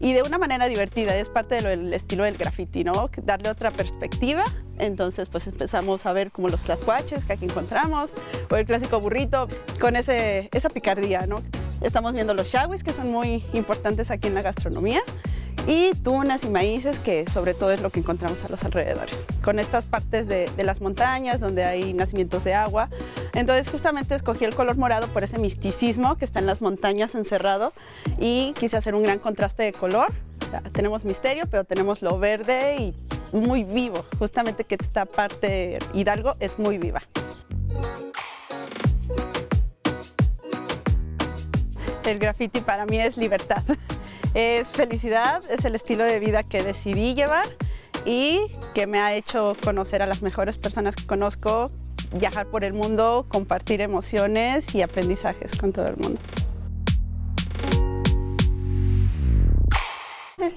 y 0.00 0.14
de 0.14 0.22
una 0.22 0.38
manera 0.38 0.66
divertida, 0.66 1.14
es 1.14 1.28
parte 1.28 1.60
del 1.60 1.92
estilo 1.92 2.24
del 2.24 2.38
graffiti, 2.38 2.84
¿no? 2.84 3.10
Darle 3.22 3.50
otra 3.50 3.70
perspectiva. 3.70 4.44
Entonces, 4.78 5.28
pues 5.28 5.46
empezamos 5.46 6.06
a 6.06 6.14
ver 6.14 6.32
como 6.32 6.48
los 6.48 6.62
tlacuaches 6.62 7.26
que 7.26 7.34
aquí 7.34 7.44
encontramos, 7.44 8.14
o 8.50 8.56
el 8.56 8.64
clásico 8.64 8.98
burrito, 8.98 9.46
con 9.78 9.96
ese, 9.96 10.48
esa 10.52 10.70
picardía, 10.70 11.26
¿no? 11.26 11.42
Estamos 11.80 12.14
viendo 12.14 12.34
los 12.34 12.50
chagüis, 12.50 12.84
que 12.84 12.92
son 12.92 13.10
muy 13.10 13.44
importantes 13.52 14.10
aquí 14.10 14.28
en 14.28 14.34
la 14.34 14.42
gastronomía, 14.42 15.00
y 15.66 15.92
tunas 16.02 16.44
y 16.44 16.48
maíces, 16.48 16.98
que 16.98 17.28
sobre 17.30 17.54
todo 17.54 17.72
es 17.72 17.80
lo 17.80 17.90
que 17.90 18.00
encontramos 18.00 18.44
a 18.44 18.48
los 18.48 18.64
alrededores. 18.64 19.26
Con 19.42 19.58
estas 19.58 19.86
partes 19.86 20.26
de, 20.26 20.50
de, 20.56 20.64
las 20.64 20.80
montañas, 20.80 21.40
donde 21.40 21.64
hay 21.64 21.92
nacimientos 21.92 22.44
de 22.44 22.54
agua. 22.54 22.88
Entonces 23.34 23.68
justamente 23.70 24.14
escogí 24.14 24.44
el 24.44 24.54
color 24.54 24.76
morado 24.76 25.06
por 25.08 25.24
ese 25.24 25.38
misticismo 25.38 26.16
que 26.16 26.24
está 26.24 26.40
en 26.40 26.46
las 26.46 26.60
montañas 26.62 27.14
encerrado 27.14 27.72
y 28.18 28.52
quise 28.58 28.76
hacer 28.76 28.94
un 28.94 29.02
gran 29.02 29.18
contraste 29.18 29.62
de 29.62 29.72
color. 29.72 30.12
O 30.46 30.50
sea, 30.50 30.60
tenemos 30.72 31.04
misterio, 31.04 31.44
pero 31.50 31.64
tenemos 31.64 32.02
lo 32.02 32.18
verde 32.18 32.76
y 32.78 32.94
muy 33.32 33.64
vivo. 33.64 34.04
Justamente 34.18 34.64
que 34.64 34.76
esta 34.80 35.06
parte 35.06 35.78
Hidalgo 35.94 36.36
es 36.40 36.58
muy 36.58 36.78
viva. 36.78 37.02
El 42.04 42.18
graffiti 42.18 42.60
para 42.60 42.86
mí 42.86 43.00
es 43.00 43.16
libertad. 43.16 43.62
Es 44.32 44.68
felicidad, 44.68 45.42
es 45.50 45.64
el 45.64 45.74
estilo 45.74 46.04
de 46.04 46.20
vida 46.20 46.44
que 46.44 46.62
decidí 46.62 47.16
llevar 47.16 47.46
y 48.04 48.40
que 48.76 48.86
me 48.86 49.00
ha 49.00 49.12
hecho 49.12 49.56
conocer 49.64 50.02
a 50.02 50.06
las 50.06 50.22
mejores 50.22 50.56
personas 50.56 50.94
que 50.94 51.04
conozco, 51.04 51.68
viajar 52.14 52.46
por 52.46 52.62
el 52.62 52.72
mundo, 52.72 53.26
compartir 53.28 53.80
emociones 53.80 54.72
y 54.72 54.82
aprendizajes 54.82 55.56
con 55.58 55.72
todo 55.72 55.88
el 55.88 55.96
mundo. 55.96 56.20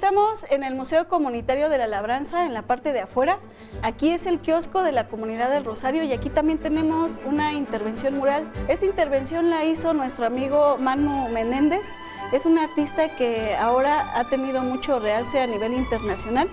Estamos 0.04 0.46
en 0.50 0.66
el 0.66 0.76
Museo 0.76 1.08
Comunitario 1.08 1.70
de 1.70 1.78
la 1.78 1.88
Labranza, 1.88 2.46
en 2.46 2.54
la 2.54 2.64
parte 2.64 2.92
de 2.92 3.00
afuera. 3.00 3.40
Aquí 3.84 4.10
es 4.10 4.26
el 4.26 4.42
kiosco 4.42 4.84
de 4.84 4.92
la 4.92 5.08
comunidad 5.08 5.50
del 5.50 5.64
Rosario 5.64 6.04
y 6.04 6.12
aquí 6.12 6.30
también 6.30 6.60
tenemos 6.60 7.22
una 7.26 7.54
intervención 7.54 8.18
mural. 8.18 8.52
Esta 8.68 8.86
intervención 8.86 9.50
la 9.50 9.64
hizo 9.64 9.94
nuestro 9.94 10.26
amigo 10.26 10.78
Manu 10.78 11.30
Menéndez. 11.30 11.88
Es 12.34 12.46
un 12.46 12.58
artista 12.58 13.16
que 13.16 13.56
ahora 13.56 14.20
ha 14.20 14.26
tenido 14.26 14.62
mucho 14.62 15.00
realce 15.00 15.40
a 15.40 15.48
nivel 15.48 15.72
internacional. 15.72 16.50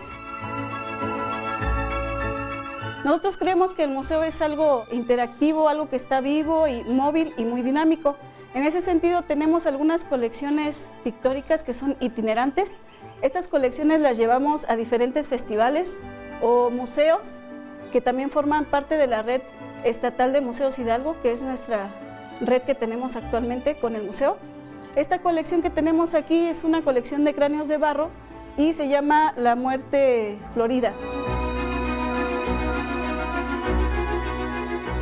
Nosotros 3.03 3.37
creemos 3.37 3.73
que 3.73 3.83
el 3.83 3.91
museo 3.91 4.23
es 4.23 4.41
algo 4.43 4.85
interactivo, 4.93 5.69
algo 5.69 5.89
que 5.89 5.97
está 5.97 6.21
vivo 6.21 6.69
y 6.69 6.85
móvil 6.85 7.35
y 7.37 7.45
muy 7.45 7.63
dinámico. 7.63 8.17
En 8.53 8.65
ese 8.65 8.81
sentido 8.81 9.23
tenemos 9.23 9.67
algunas 9.67 10.05
colecciones 10.05 10.87
pictóricas 11.05 11.63
que 11.63 11.73
son 11.73 11.97
itinerantes. 12.01 12.79
Estas 13.23 13.47
colecciones 13.47 14.01
las 14.01 14.17
llevamos 14.17 14.69
a 14.69 14.75
diferentes 14.75 15.29
festivales 15.29 15.93
o 16.43 16.71
museos 16.71 17.39
que 17.93 18.01
también 18.01 18.31
forman 18.31 18.65
parte 18.65 18.97
de 18.97 19.07
la 19.07 19.23
red 19.23 19.43
estatal 19.85 20.33
de 20.33 20.41
Museos 20.41 20.79
Hidalgo, 20.79 21.17
que 21.23 21.33
es 21.33 21.43
nuestra 21.43 21.91
red 22.41 22.63
que 22.63 22.75
tenemos 22.75 23.15
actualmente 23.15 23.77
con 23.77 23.95
el 23.95 24.03
museo. 24.03 24.37
Esta 24.97 25.21
colección 25.21 25.63
que 25.63 25.71
tenemos 25.71 26.15
aquí 26.15 26.47
es 26.47 26.65
una 26.65 26.83
colección 26.83 27.25
de 27.25 27.35
cráneos 27.35 27.69
de 27.69 27.79
barro 27.79 28.11
y 28.57 28.73
se 28.73 28.89
llama 28.89 29.33
La 29.37 29.55
Muerte 29.55 30.39
Florida. 30.55 30.93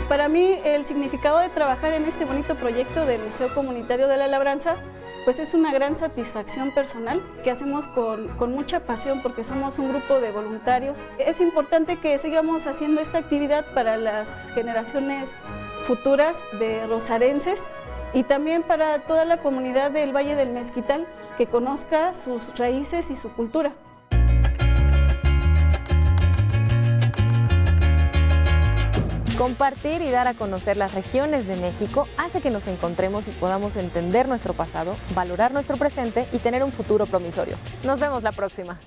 Para 0.09 0.29
mí 0.29 0.59
el 0.64 0.87
significado 0.87 1.38
de 1.38 1.51
trabajar 1.51 1.92
en 1.92 2.07
este 2.07 2.25
bonito 2.25 2.55
proyecto 2.55 3.05
del 3.05 3.23
Museo 3.23 3.49
Comunitario 3.55 4.09
de 4.09 4.16
la 4.16 4.27
Labranza 4.27 4.77
pues 5.27 5.38
es 5.38 5.53
una 5.53 5.71
gran 5.71 5.97
satisfacción 5.97 6.71
personal 6.71 7.21
que 7.44 7.51
hacemos 7.51 7.87
con, 7.88 8.29
con, 8.38 8.53
mucha 8.53 8.81
pasión 8.81 9.21
porque 9.23 9.44
somos 9.44 9.79
un 9.79 9.90
grupo 9.90 10.21
de 10.21 10.31
voluntarios. 10.31 10.97
Es 11.18 11.42
importante 11.42 11.97
que 11.97 12.18
sigamos 12.18 12.66
haciendo 12.66 13.03
esta 13.03 13.18
actividad 13.18 13.66
para 13.75 13.99
las 13.99 14.31
generaciones 14.55 15.31
futuras 15.87 16.42
de 16.59 16.87
rosarenses 16.87 17.61
y 18.14 18.23
también 18.23 18.62
para 18.62 19.01
toda 19.01 19.27
la 19.27 19.37
comunidad 19.37 19.90
del 19.90 20.16
Valle 20.16 20.35
del 20.35 20.49
Mezquital 20.49 21.07
que 21.37 21.44
conozca 21.44 22.14
sus 22.14 22.57
raíces 22.57 23.11
y 23.11 23.16
su 23.16 23.31
cultura. 23.31 23.73
Compartir 29.38 30.03
y 30.03 30.11
dar 30.11 30.27
a 30.27 30.35
conocer 30.35 30.77
las 30.77 30.94
regiones 30.94 31.46
de 31.46 31.55
México 31.55 32.09
hace 32.16 32.40
que 32.40 32.51
nos 32.51 32.66
encontremos 32.66 33.29
y 33.29 33.31
podamos 33.31 33.77
entender 33.77 34.27
nuestro 34.27 34.53
pasado, 34.53 34.96
valorar 35.14 35.53
nuestro 35.53 35.77
presente 35.77 36.27
y 36.33 36.38
tener 36.38 36.64
un 36.64 36.72
futuro 36.72 37.07
promisorio. 37.07 37.57
Nos 37.85 38.01
vemos 38.01 38.24
la 38.24 38.33
próxima. 38.33 38.81